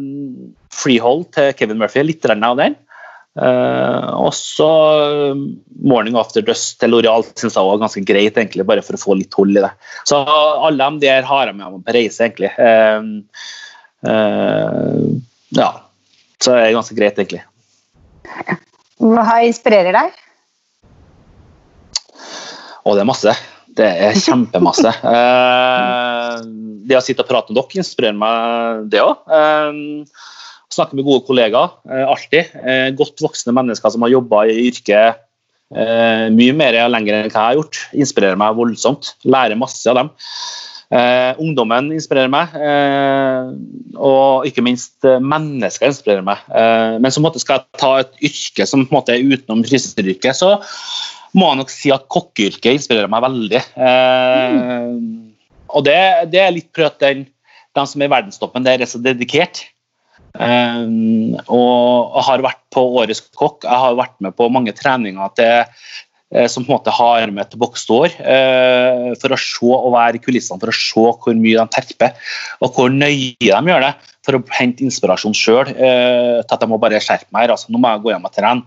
Freehold 0.72 1.30
til 1.32 1.52
Kevin 1.56 1.78
Murphy, 1.78 2.02
litt 2.02 2.24
av 2.26 2.56
den. 2.56 2.76
Uh, 3.32 4.12
og 4.26 4.34
så 4.36 4.66
eh, 5.00 5.38
Morning 5.88 6.18
After 6.20 6.44
Dust 6.44 6.74
til 6.82 6.92
Loreal 6.92 7.24
syns 7.30 7.54
jeg 7.56 7.64
var 7.64 7.78
ganske 7.80 8.02
greit, 8.04 8.36
egentlig, 8.36 8.66
bare 8.68 8.84
for 8.84 8.98
å 8.98 9.00
få 9.00 9.16
litt 9.16 9.32
hold 9.38 9.56
i 9.56 9.62
det. 9.64 9.70
Så 10.08 10.20
alle 10.28 10.90
de 10.98 11.06
der 11.06 11.24
har 11.28 11.48
jeg 11.48 11.56
med 11.56 11.78
meg 11.78 11.86
på 11.86 11.94
reise, 11.96 12.26
egentlig. 12.26 12.52
Uh, 12.60 13.24
uh, 14.04 15.08
ja. 15.56 15.70
Så 16.42 16.52
det 16.52 16.66
er 16.66 16.76
ganske 16.76 16.98
greit, 16.98 17.16
egentlig. 17.16 17.40
Hva 19.02 19.38
inspirerer 19.46 19.96
deg? 19.96 20.20
Å, 22.82 22.94
det 22.94 23.02
er 23.02 23.08
masse. 23.08 23.34
Det 23.72 23.88
er 23.88 24.18
kjempemasse. 24.20 24.92
det 26.88 26.98
å 26.98 27.02
sitte 27.04 27.24
og 27.24 27.30
prate 27.30 27.52
med 27.52 27.60
dere 27.60 27.82
inspirerer 27.82 28.18
meg, 28.18 28.86
det 28.92 29.02
òg. 29.02 30.12
Snakke 30.72 30.96
med 30.96 31.06
gode 31.06 31.26
kollegaer. 31.28 31.74
Eh, 31.88 32.06
alltid. 32.08 32.54
Eh, 32.62 32.88
godt 32.96 33.20
voksne 33.22 33.54
mennesker 33.56 33.92
som 33.92 34.04
har 34.06 34.14
jobba 34.14 34.46
i 34.48 34.56
yrket 34.70 35.20
eh, 35.76 36.26
mye 36.32 36.56
mer 36.56 36.78
og 36.86 36.92
lenger 36.94 37.18
enn 37.18 37.28
hva 37.28 37.32
jeg 37.32 37.48
har 37.50 37.58
gjort. 37.58 37.80
Inspirerer 38.04 38.40
meg 38.40 38.56
voldsomt. 38.56 39.12
Lærer 39.28 39.58
masse 39.60 39.84
av 39.90 40.00
dem. 40.00 40.12
Uh, 40.92 41.32
ungdommen 41.40 41.88
inspirerer 41.96 42.28
meg, 42.28 42.52
eh, 42.52 43.46
og 43.96 44.44
ikke 44.44 44.64
minst 44.66 45.06
uh, 45.08 45.22
mennesker 45.24 45.88
inspirerer 45.88 46.24
meg. 46.26 46.42
men 47.00 47.14
så 47.14 47.22
måte 47.24 47.40
skal 47.40 47.62
jeg 47.62 47.80
ta 47.80 47.92
et 48.02 48.26
yrke 48.28 48.66
som 48.68 48.82
på 48.84 48.92
en 48.92 48.98
måte 48.98 49.14
er 49.14 49.24
utenom 49.24 49.62
frisøryrket, 49.64 50.36
så 50.36 50.58
må 51.32 51.48
jeg 51.48 51.60
nok 51.62 51.72
si 51.72 51.94
at 51.94 52.04
kokkeyrket 52.12 52.76
inspirerer 52.76 53.08
meg 53.08 53.24
veldig. 53.24 53.62
Mm. 53.72 55.06
Og 55.72 55.86
det, 55.86 55.96
det, 56.34 56.42
er 56.42 56.52
litt 56.52 56.68
prøvd 56.76 56.98
den, 57.00 57.24
de 57.72 57.84
som 57.88 58.04
er 58.04 58.10
i 58.10 58.12
verdenstoppen, 58.12 58.66
det 58.66 58.76
er 58.76 58.90
så 58.90 59.00
dedikert. 59.00 59.64
Um, 60.32 61.36
og 61.52 62.14
jeg 62.16 62.26
har 62.28 62.44
vært 62.44 62.62
på 62.72 62.84
Årets 63.00 63.24
kokk. 63.36 63.64
Jeg 63.64 63.80
har 63.84 63.96
vært 63.98 64.16
med 64.24 64.36
på 64.36 64.48
mange 64.52 64.72
treninger 64.76 65.32
til, 65.36 65.88
som 66.48 66.64
på 66.64 66.72
en 66.72 66.78
måte 66.78 66.94
har 66.94 67.32
med 67.34 67.50
til 67.50 67.60
boksstår, 67.60 68.14
uh, 68.24 69.10
for 69.20 69.34
å 69.34 69.40
se 69.40 69.68
og 69.68 69.92
være 69.94 70.18
i 70.18 70.22
kulissene 70.22 70.62
for 70.62 70.72
å 70.72 70.76
se 70.76 71.04
hvor 71.24 71.36
mye 71.38 71.60
de 71.60 71.76
terper, 71.76 72.16
og 72.64 72.72
hvor 72.76 72.92
nøye 72.92 73.36
de 73.38 73.50
gjør 73.50 73.86
det 73.86 73.92
for 74.22 74.38
å 74.38 74.42
hente 74.54 74.84
inspirasjon 74.86 75.36
sjøl. 75.36 75.72
Uh, 75.76 76.40
til 76.40 76.56
at 76.56 76.60
jeg 76.64 76.70
må 76.72 76.80
bare 76.82 77.02
skjerpe 77.02 77.28
meg 77.34 77.46
her. 77.46 77.56
Altså, 77.56 77.72
nå 77.72 77.80
må 77.82 77.90
jeg 77.90 78.04
gå 78.04 78.14
hjem 78.14 78.28
og 78.28 78.36
trene. 78.36 78.62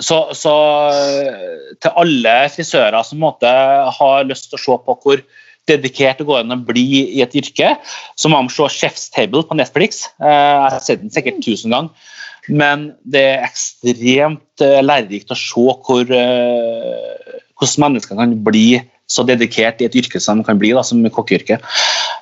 Så, 0.00 0.16
så, 0.32 0.52
til 1.82 1.98
alle 2.00 2.34
frisører 2.54 3.04
som 3.04 3.20
måte, 3.20 3.50
har 3.98 4.28
lyst 4.28 4.48
til 4.48 4.56
å 4.56 4.62
se 4.62 4.76
på 4.86 4.94
hvor 5.02 5.22
dedikert 5.70 6.22
og 6.22 6.32
går 6.32 6.44
an 6.44 6.56
å 6.56 6.60
bli 6.66 6.86
i 7.02 7.22
et 7.24 7.36
yrke, 7.36 7.74
så 8.18 8.30
må 8.30 8.40
man 8.40 8.52
se 8.52 8.68
Chef's 8.72 9.08
Table 9.12 9.44
på 9.46 9.58
Netflix. 9.58 10.06
Eh, 10.22 10.30
jeg 10.30 10.74
har 10.74 10.80
sett 10.84 11.04
den 11.04 11.14
sikkert 11.14 11.42
tusen 11.44 11.74
ganger. 11.74 12.08
Men 12.50 12.90
det 13.08 13.22
er 13.32 13.44
ekstremt 13.46 14.64
eh, 14.64 14.80
lærerikt 14.84 15.32
å 15.32 15.38
se 15.38 15.66
hvor, 15.86 16.10
eh, 16.14 17.36
hvordan 17.58 17.84
mennesker 17.86 18.18
kan 18.18 18.34
bli 18.46 18.80
så 19.10 19.24
dedikert 19.26 19.82
i 19.82 19.88
et 19.88 19.96
yrke 19.98 20.20
som 20.22 20.38
de 20.38 20.46
kan 20.46 20.58
bli, 20.58 20.72
da, 20.76 20.84
som 20.86 21.02
kokkeyrke. 21.10 21.58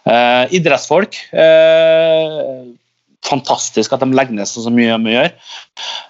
Uh, 0.08 0.48
idrettsfolk 0.56 1.18
uh, 1.36 2.62
Fantastisk 3.28 3.92
at 3.92 4.00
de 4.00 4.16
legger 4.16 4.38
ned 4.38 4.48
så 4.48 4.70
mye 4.72 4.94
de 5.04 5.12
gjør. 5.12 5.34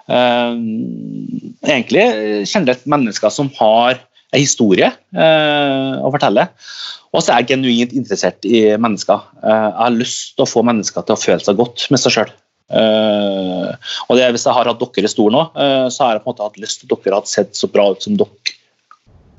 Uh, 0.07 0.53
egentlig 1.67 2.05
generelt 2.47 2.85
mennesker 2.87 3.33
som 3.33 3.49
har 3.57 3.99
en 4.29 4.39
historie 4.39 4.87
å 5.19 6.11
fortelle. 6.13 6.45
Og 7.15 7.23
så 7.23 7.33
er 7.33 7.41
jeg 7.41 7.55
genuint 7.55 7.95
interessert 7.97 8.45
i 8.45 8.61
mennesker. 8.81 9.23
Eh, 9.41 9.65
jeg 9.65 9.79
har 9.79 9.95
lyst 9.95 10.35
til 10.35 10.45
å 10.45 10.49
få 10.49 10.63
mennesker 10.65 11.05
til 11.05 11.15
å 11.15 11.21
føle 11.21 11.41
seg 11.41 11.57
godt 11.57 11.87
med 11.89 12.01
seg 12.01 12.15
sjøl. 12.15 12.33
Uh, 12.69 13.73
og 14.07 14.17
det, 14.17 14.27
Hvis 14.35 14.45
jeg 14.45 14.53
har 14.53 14.69
hatt 14.69 14.81
dere 14.81 15.09
i 15.09 15.11
stolen 15.11 15.39
nå, 15.39 15.45
uh, 15.57 15.87
så 15.89 16.05
har 16.05 16.17
jeg 16.17 16.23
på 16.23 16.29
en 16.29 16.35
måte 16.35 16.49
hatt 16.49 16.59
lyst 16.61 16.83
til 16.83 16.91
at 16.93 17.05
dere 17.05 17.17
har 17.17 17.29
sett 17.29 17.57
så 17.57 17.69
bra 17.71 17.87
ut 17.93 18.05
som 18.05 18.17
dere 18.19 18.57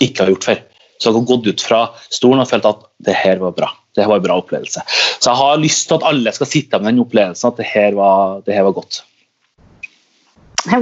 ikke 0.02 0.24
har 0.24 0.32
gjort 0.32 0.48
før. 0.48 0.64
Så 1.00 1.08
jeg 1.08 1.16
har 1.16 1.28
gått 1.30 1.46
ut 1.48 1.62
fra 1.64 1.80
stolen 2.12 2.42
og 2.42 2.50
følt 2.50 2.66
at 2.68 2.82
det 3.06 3.14
her 3.16 3.40
var 3.40 3.54
bra. 3.56 3.70
Det 3.94 4.04
her 4.04 4.10
var 4.10 4.20
en 4.20 4.26
bra 4.26 4.38
opplevelse. 4.42 4.82
Så 5.18 5.30
jeg 5.30 5.40
har 5.40 5.62
lyst 5.62 5.88
til 5.88 5.96
at 5.96 6.08
alle 6.10 6.32
skal 6.36 6.50
sitte 6.50 6.80
med 6.80 6.92
den 6.92 7.04
opplevelsen 7.04 7.48
at 7.48 7.60
det 7.60 7.68
her 7.70 7.96
var, 7.98 8.42
det 8.46 8.56
her 8.56 8.66
var 8.68 8.76
godt. 8.76 9.00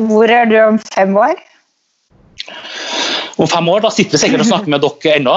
Hvor 0.09 0.27
er 0.27 0.49
du 0.51 0.57
om 0.59 0.81
fem 0.91 1.15
år? 1.17 1.39
Om 3.39 3.49
fem 3.49 3.69
år. 3.71 3.81
Da 3.85 3.91
sitter 3.95 4.17
vi 4.17 4.23
sikkert 4.23 4.43
og 4.45 4.51
snakker 4.51 4.73
med 4.73 4.83
dere 4.85 5.15
ennå. 5.19 5.37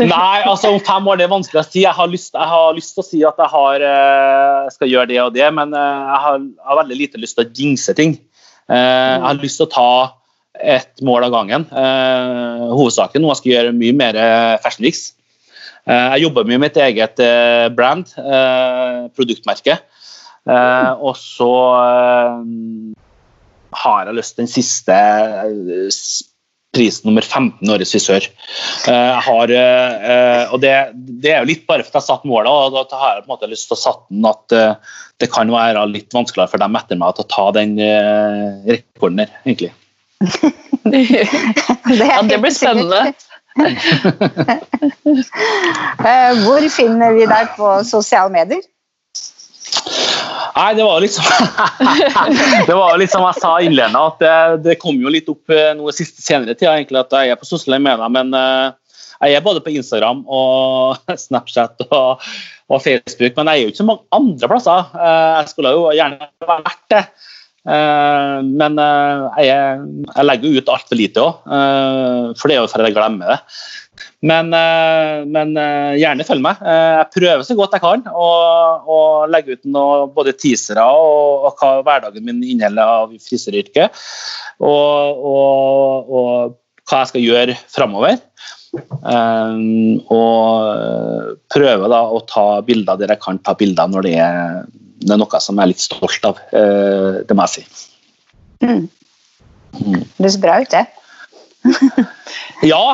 Nei, 0.00 0.38
altså 0.44 0.70
om 0.74 0.80
fem 0.84 1.08
år 1.10 1.20
det 1.20 1.26
er 1.26 1.32
vanskelig 1.32 1.60
å 1.62 1.66
si. 1.66 1.82
Jeg 1.84 1.96
har 1.96 2.08
lyst, 2.10 2.32
jeg 2.36 2.48
har 2.52 2.76
lyst 2.76 2.94
til 2.96 3.02
å 3.02 3.08
si 3.08 3.20
at 3.26 3.40
jeg 3.40 3.50
har, 3.54 3.76
eh, 3.90 4.70
skal 4.74 4.92
gjøre 4.92 5.10
det 5.10 5.20
og 5.24 5.34
det, 5.36 5.48
men 5.56 5.68
eh, 5.76 6.00
jeg 6.12 6.20
har, 6.24 6.40
jeg 6.40 6.68
har 6.70 6.80
veldig 6.82 6.98
lite 6.98 7.22
lyst 7.22 7.38
til 7.38 7.46
å 7.46 7.52
jinxe 7.60 7.92
ting. 7.98 8.16
Eh, 8.70 8.76
jeg 8.76 9.26
har 9.26 9.40
lyst 9.40 9.60
til 9.62 9.68
å 9.68 9.74
ta 9.74 9.92
et 10.60 11.00
mål 11.06 11.24
av 11.28 11.32
gangen. 11.32 11.62
Hovedsaken 11.70 13.22
nå 13.22 13.30
jeg 13.38 13.52
gjøre 13.54 13.72
mye 13.72 13.94
mer 13.96 14.16
Fashion 14.60 14.84
Weeks. 14.84 15.14
Jeg 15.88 16.20
jobber 16.20 16.44
mye 16.44 16.58
med 16.58 16.66
mitt 16.66 16.76
eget 16.82 17.22
brand, 17.72 18.10
produktmerke. 19.16 19.78
Eh, 20.48 20.92
og 20.96 21.16
så 21.20 21.52
eh, 21.84 22.36
har 23.82 24.08
jeg 24.08 24.16
lyst 24.16 24.32
til 24.36 24.44
den 24.46 24.52
siste 24.52 24.96
eh, 24.96 25.88
pris 26.74 27.04
nummer 27.04 27.22
15 27.26 27.70
årets 27.70 27.92
frisør. 27.92 28.22
Uh, 28.86 29.18
har, 29.24 29.50
uh, 29.50 30.52
og 30.54 30.60
det, 30.62 30.70
det, 30.94 31.30
er 31.32 31.38
jo 31.42 31.50
litt 31.50 31.66
bare 31.66 31.82
for 31.82 31.90
at 31.90 31.96
jeg 31.98 32.06
satte 32.06 32.28
målet, 32.30 32.50
og 32.50 32.70
da 32.76 32.84
har 33.00 33.14
jeg 33.16 33.24
på 33.24 33.26
en 33.26 33.34
måte 33.34 33.50
lyst 33.50 33.66
til 33.66 33.74
å 33.74 33.80
satt 33.80 34.02
den 34.06 34.28
at 34.30 34.46
uh, 34.54 34.74
det 35.18 35.28
kan 35.34 35.50
være 35.50 35.82
litt 35.90 36.14
vanskeligere 36.14 36.52
for 36.52 36.58
dem 36.62 36.78
etter 36.78 36.96
meg 37.00 37.08
å 37.10 37.26
ta 37.26 37.50
den 37.58 37.74
rekorden 38.70 39.18
der, 39.24 39.30
egentlig. 39.42 39.72
det, 40.92 41.00
ja, 41.98 42.22
det 42.30 42.38
blir 42.38 42.54
spennende. 42.54 43.00
Hvor 46.46 46.62
finner 46.70 47.10
vi 47.18 47.26
deg 47.28 47.44
på 47.58 47.84
sosiale 47.88 48.30
medier? 48.32 48.62
Nei, 50.56 50.74
det 50.74 50.84
var 50.84 51.00
liksom 51.02 51.24
Det 52.68 52.76
var 52.76 52.98
litt 53.00 53.12
som 53.12 53.24
jeg 53.28 53.40
sa 53.42 53.54
innledende, 53.62 54.02
at 54.12 54.20
det, 54.22 54.36
det, 54.66 54.78
kom 54.82 54.98
jo 55.02 55.12
litt 55.12 55.30
opp 55.30 55.52
eh, 55.54 55.72
noe 55.78 55.94
siste 55.94 56.24
senere 56.24 56.56
tida 56.56 56.76
egentlig, 56.76 57.02
at 57.02 57.16
jeg 57.16 57.32
er 57.32 57.40
på 57.40 57.48
sosiale 57.48 57.80
medier. 57.82 58.12
Men 58.12 58.34
uh, 58.34 58.72
jeg 59.20 59.36
er 59.36 59.44
både 59.44 59.62
på 59.64 59.74
Instagram 59.74 60.22
og 60.26 61.00
Snapchat 61.24 61.84
og, 61.88 62.24
og, 62.70 62.78
Facebook. 62.82 63.36
Men 63.36 63.52
jeg 63.52 63.56
er 63.56 63.62
jo 63.62 63.72
ikke 63.74 63.82
så 63.82 63.88
mange 63.90 64.20
andre 64.20 64.52
plasser. 64.54 64.94
Uh, 64.96 65.40
jeg 65.40 65.52
skulle 65.52 65.74
jo 65.76 65.84
gjerne 65.96 66.30
vært 66.48 66.86
det. 66.94 67.04
Uh, 67.60 68.40
men 68.46 68.78
jeg, 68.80 69.50
jeg, 69.50 70.24
legger 70.24 70.48
jo 70.48 70.62
ut 70.62 70.72
altfor 70.72 70.96
lite 70.96 71.20
òg, 71.20 71.42
for 72.40 72.48
det 72.48 72.56
er 72.56 72.62
jo 72.62 72.70
for 72.72 72.88
jeg 72.88 72.96
glemmer 72.96 73.34
det. 73.34 73.40
Men, 74.20 74.52
eh, 74.52 75.24
men, 75.24 75.54
eh, 75.56 75.96
gjerne 76.00 76.26
følg 76.28 76.42
meg. 76.44 76.60
Eh, 76.60 76.96
jeg 76.98 77.12
prøver 77.14 77.44
så 77.46 77.56
godt 77.56 77.76
jeg 77.76 77.84
kan 77.84 78.02
å 78.12 79.00
legge 79.32 79.56
ut 79.56 79.64
noe, 79.72 80.08
både 80.12 80.36
teasere 80.36 80.84
og, 80.84 81.46
og, 81.48 81.54
hva 81.60 81.70
hverdagen 81.86 82.26
min 82.26 82.42
inneholder 82.44 82.84
av 82.84 83.14
frisøryrket. 83.24 84.02
Og, 84.60 85.24
og, 85.32 86.12
og, 86.12 86.58
hva 86.90 87.04
jeg 87.04 87.12
skal 87.12 87.24
gjøre 87.24 87.56
framover. 87.70 88.18
Og 90.10 90.46
prøve 91.50 91.90
da 91.90 92.00
å 92.06 92.20
ta 92.28 92.46
bilder 92.66 92.98
der 93.00 93.14
jeg 93.14 93.22
kan 93.22 93.38
ta 93.46 93.54
bilder 93.58 93.90
når 93.90 94.06
det 94.06 94.14
er, 94.20 94.60
det 95.00 95.14
er 95.14 95.20
noe 95.20 95.40
som 95.40 95.58
jeg 95.58 95.64
er 95.64 95.72
litt 95.72 95.82
stolt 95.82 96.26
av. 96.28 96.40
Uh, 96.52 97.20
det 97.26 97.36
må 97.36 97.46
jeg 97.46 97.60
si. 97.60 97.84
Mm. 98.64 98.88
Mm. 99.80 100.02
Det 100.18 100.32
ser 100.34 100.42
bra 100.42 100.58
ut, 100.60 100.74
det. 100.74 100.84
ja. 102.70 102.84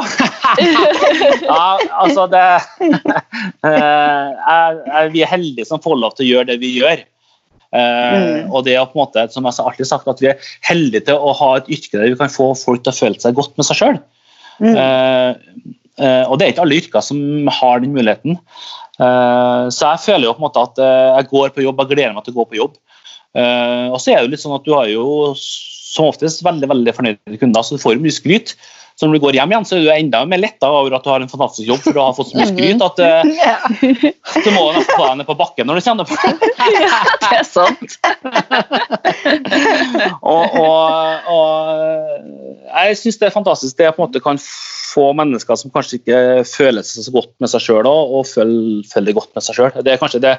ja! 1.47 1.67
Altså, 2.01 2.27
det 2.31 2.45
uh, 3.67 5.05
Vi 5.15 5.23
er 5.23 5.31
heldige 5.31 5.67
som 5.69 5.83
får 5.83 6.01
lov 6.03 6.17
til 6.17 6.27
å 6.27 6.31
gjøre 6.31 6.51
det 6.53 6.59
vi 6.63 6.77
gjør. 6.79 7.03
Uh, 7.75 7.79
mm. 7.81 8.53
Og 8.55 8.63
det 8.67 8.77
er 8.77 8.87
på 8.87 8.97
en 8.97 9.05
måte, 9.05 9.27
som 9.35 9.47
jeg 9.47 9.59
har 9.59 9.73
alltid 9.73 9.91
sagt, 9.91 10.11
at 10.11 10.23
vi 10.23 10.31
er 10.31 10.53
heldige 10.67 11.09
til 11.11 11.19
å 11.19 11.35
ha 11.37 11.57
et 11.59 11.73
yrke 11.73 11.99
der 11.99 12.13
vi 12.13 12.21
kan 12.21 12.33
få 12.33 12.53
folk 12.59 12.87
til 12.87 12.95
å 12.95 13.01
føle 13.01 13.23
seg 13.23 13.37
godt 13.39 13.57
med 13.59 13.69
seg 13.69 13.83
sjøl. 13.83 13.99
Mm. 14.63 14.77
Uh, 15.97 16.25
og 16.29 16.37
det 16.39 16.47
er 16.47 16.55
ikke 16.55 16.65
alle 16.67 16.81
yrker 16.81 17.05
som 17.05 17.51
har 17.61 17.85
den 17.85 17.95
muligheten. 17.97 18.41
så 18.97 19.91
jeg 19.93 20.01
føler 20.01 20.25
jo 20.25 20.33
på 20.33 20.41
en 20.41 20.47
måte 20.47 20.63
at 20.65 20.79
jeg 20.81 21.27
går 21.29 21.51
på 21.53 21.61
jobb, 21.61 21.83
jeg 21.83 21.91
gleder 21.91 22.15
meg 22.17 22.25
til 22.25 22.33
å 22.33 22.39
gå 22.39 22.45
på 22.49 22.57
jobb. 22.57 22.79
og 23.37 23.99
så 24.01 24.13
er 24.13 24.17
det 24.17 24.25
jo 24.25 24.31
litt 24.33 24.41
sånn 24.41 24.55
at 24.57 24.65
du 24.65 24.73
har 24.73 24.89
jo 24.89 25.35
som 25.97 26.09
oftest 26.09 26.41
veldig 26.47 26.71
veldig 26.71 26.95
fornøyde 26.97 27.41
kunder, 27.41 27.65
så 27.65 27.77
du 27.77 27.83
får 27.83 28.01
mye 28.01 28.15
skryt. 28.15 28.57
Så 28.97 29.05
når 29.05 29.19
du 29.19 29.25
går 29.27 29.37
hjem 29.37 29.51
igjen, 29.53 29.65
så 29.69 29.77
er 29.77 29.83
du 29.85 29.91
enda 29.93 30.23
mer 30.25 30.41
letta 30.41 30.71
over 30.73 30.95
at 30.97 31.05
du 31.05 31.11
har 31.13 31.21
en 31.21 31.29
fantastisk 31.29 31.69
jobb, 31.69 31.83
for 31.85 31.93
du 31.93 32.01
har 32.01 32.15
fått 32.17 32.31
så 32.31 32.39
mye 32.39 32.49
skryt 32.49 32.81
at 32.81 33.03
uh, 33.05 33.21
du 34.41 34.49
må 34.55 34.63
nesten 34.73 34.95
ta 34.97 35.11
deg 35.11 35.19
ned 35.21 35.29
på 35.29 35.37
bakken 35.37 35.69
når 35.69 35.77
du 35.77 35.85
kjenner 35.85 36.09
på 36.09 36.17
det. 36.17 36.49
ja, 36.87 37.03
det 37.21 37.33
er 37.37 37.45
sant. 37.45 37.99
og, 40.33 40.57
og, 40.63 41.29
og, 41.37 41.45
jeg 42.67 42.99
syns 43.01 43.21
det 43.21 43.29
er 43.29 43.35
fantastisk 43.35 43.79
det 43.79 43.87
jeg 43.89 43.97
på 43.97 44.03
en 44.03 44.09
måte 44.09 44.25
kan 44.25 44.41
få 44.41 45.11
mennesker 45.19 45.59
som 45.61 45.73
kanskje 45.75 46.01
ikke 46.01 46.21
føler 46.49 46.85
seg 46.87 47.07
så 47.07 47.15
godt 47.15 47.33
med 47.43 47.53
seg 47.53 47.65
sjøl, 47.65 47.89
og 47.89 48.27
føler, 48.29 48.85
føler 48.93 49.17
godt 49.17 49.33
med 49.37 49.45
seg 49.45 49.59
sjøl. 49.59 49.81
Det 49.85 49.99
det 50.25 50.37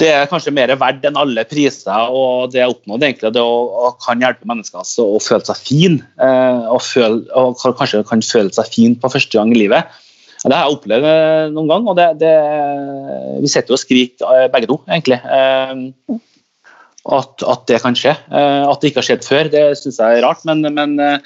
det 0.00 0.08
er 0.10 0.28
kanskje 0.30 0.54
mer 0.54 0.72
verdt 0.80 1.04
enn 1.06 1.18
alle 1.20 1.44
priser. 1.46 1.92
og 2.10 2.52
Det 2.52 2.62
jeg 2.62 2.72
oppnådde, 2.72 3.06
egentlig, 3.06 3.32
det 3.36 3.42
å, 3.44 3.58
å 3.86 3.92
kan 4.02 4.22
hjelpe 4.22 4.48
mennesker 4.48 4.80
altså, 4.82 5.06
å 5.16 5.20
føle 5.22 5.44
seg 5.46 5.60
fin. 5.62 6.00
Eh, 6.18 6.64
og, 6.72 6.80
føle, 6.82 7.22
og, 7.38 7.60
kanskje 7.78 8.02
kan 8.08 8.24
føle 8.26 8.50
seg 8.56 8.72
fin 8.72 8.96
på 8.98 9.12
første 9.12 9.38
gang 9.38 9.52
i 9.54 9.60
livet. 9.60 10.00
Det 10.42 10.50
har 10.50 10.66
jeg 10.66 10.78
opplevd 10.78 11.06
eh, 11.06 11.52
noen 11.54 11.70
gang, 11.70 11.86
og 11.92 11.98
det, 12.00 12.08
det, 12.24 12.34
vi 13.44 13.52
sitter 13.52 13.74
jo 13.74 13.78
og 13.78 13.84
skriker 13.84 14.32
eh, 14.40 14.48
begge 14.50 14.72
to, 14.72 14.80
egentlig. 14.90 15.20
At, 17.02 17.42
at, 17.42 17.64
det 17.66 17.80
kan 17.82 17.96
skje. 17.98 18.12
Eh, 18.30 18.62
at 18.70 18.78
det 18.82 18.92
ikke 18.92 19.02
har 19.02 19.08
skjedd 19.08 19.24
før, 19.26 19.50
det 19.50 19.64
syns 19.80 19.98
jeg 19.98 20.18
er 20.18 20.22
rart. 20.22 20.44
Men, 20.46 20.62
men, 20.70 20.94
eh, 21.02 21.18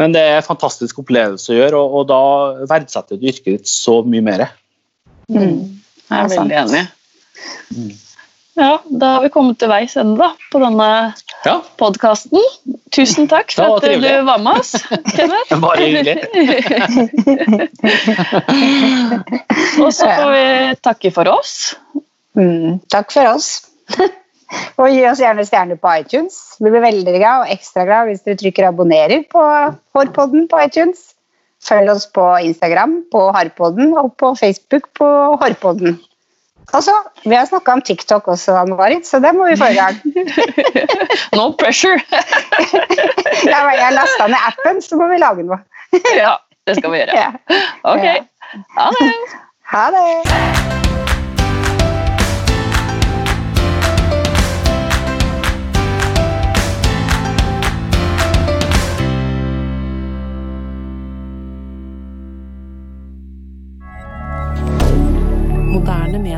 men, 0.00 0.14
det 0.16 0.24
er 0.26 0.40
en 0.40 0.48
fantastisk 0.48 0.98
opplevelse 1.04 1.52
å 1.52 1.58
gjøre, 1.58 1.78
og, 1.78 1.98
og 2.00 2.08
da 2.10 2.22
verdsetter 2.70 3.20
du 3.20 3.28
yrket 3.30 3.50
ditt 3.60 3.70
så 3.70 4.00
mye 4.02 4.24
mer. 4.26 4.48
Mm. 5.30 5.80
Jeg 6.10 6.18
er 6.18 6.32
veldig 6.34 6.62
enig. 6.64 6.86
Mm. 7.76 7.92
Ja, 8.60 8.82
da 8.84 9.06
har 9.14 9.22
vi 9.22 9.30
kommet 9.32 9.56
til 9.62 9.70
veis 9.70 9.94
ende 9.96 10.26
på 10.50 10.58
denne 10.60 10.88
ja. 11.46 11.54
podkasten. 11.80 12.42
Tusen 12.92 13.28
takk 13.30 13.54
for 13.54 13.78
at 13.78 13.86
du 13.86 14.08
var 14.26 14.42
med 14.42 14.58
oss, 14.60 14.74
Kenneth. 15.14 15.54
Bare 15.62 15.86
hyggelig. 15.86 16.18
Og 19.84 19.94
så 19.94 20.10
får 20.10 20.30
vi 20.34 20.44
takke 20.82 21.14
for 21.14 21.30
oss. 21.30 21.54
Mm, 22.36 22.82
takk 22.92 23.14
for 23.14 23.30
oss. 23.36 23.70
Og 24.80 24.90
gi 24.90 25.04
oss 25.06 25.20
gjerne 25.22 25.44
stjerner 25.46 25.78
på 25.78 25.92
iTunes. 26.00 26.36
Vi 26.58 26.70
blir 26.72 26.82
veldig 26.82 27.14
glad 27.16 27.44
og 27.44 27.54
ekstra 27.54 27.86
glad 27.88 28.10
hvis 28.10 28.24
dere 28.26 28.40
trykker 28.40 28.68
'abonnerer' 28.68 29.26
på 29.30 29.42
Hårpodden 29.94 30.48
på 30.50 30.62
iTunes. 30.66 31.10
Følg 31.64 31.90
oss 31.92 32.06
på 32.08 32.24
Instagram 32.46 33.02
på 33.12 33.26
Harpodden 33.36 33.92
og 34.00 34.14
på 34.16 34.32
Facebook 34.40 34.88
på 34.96 35.08
Hårpodden. 35.42 35.98
Altså, 36.72 36.92
Vi 37.24 37.34
har 37.34 37.46
snakka 37.46 37.72
om 37.72 37.82
TikTok 37.82 38.28
også, 38.28 38.52
Anne 38.52 38.76
Marit, 38.76 39.06
så 39.06 39.18
det 39.18 39.34
må 39.34 39.48
vi 39.48 39.56
få 39.56 39.64
i 39.64 39.74
gang. 39.74 39.96
no 41.38 41.50
pressure! 41.58 42.00
jeg 43.52 43.80
jeg 43.80 43.96
lasta 43.96 44.26
ned 44.26 44.46
appen, 44.46 44.82
så 44.82 44.96
må 44.96 45.10
vi 45.10 45.18
lage 45.18 45.46
noe. 45.46 45.58
ja, 46.16 46.36
det 46.66 46.78
skal 46.78 46.94
vi 46.94 47.02
gjøre. 47.02 47.18
Ja. 47.22 47.32
Ok. 47.82 48.06
Ha 48.78 48.90
det. 49.00 49.10
Ha 49.74 49.90
det. 49.96 50.89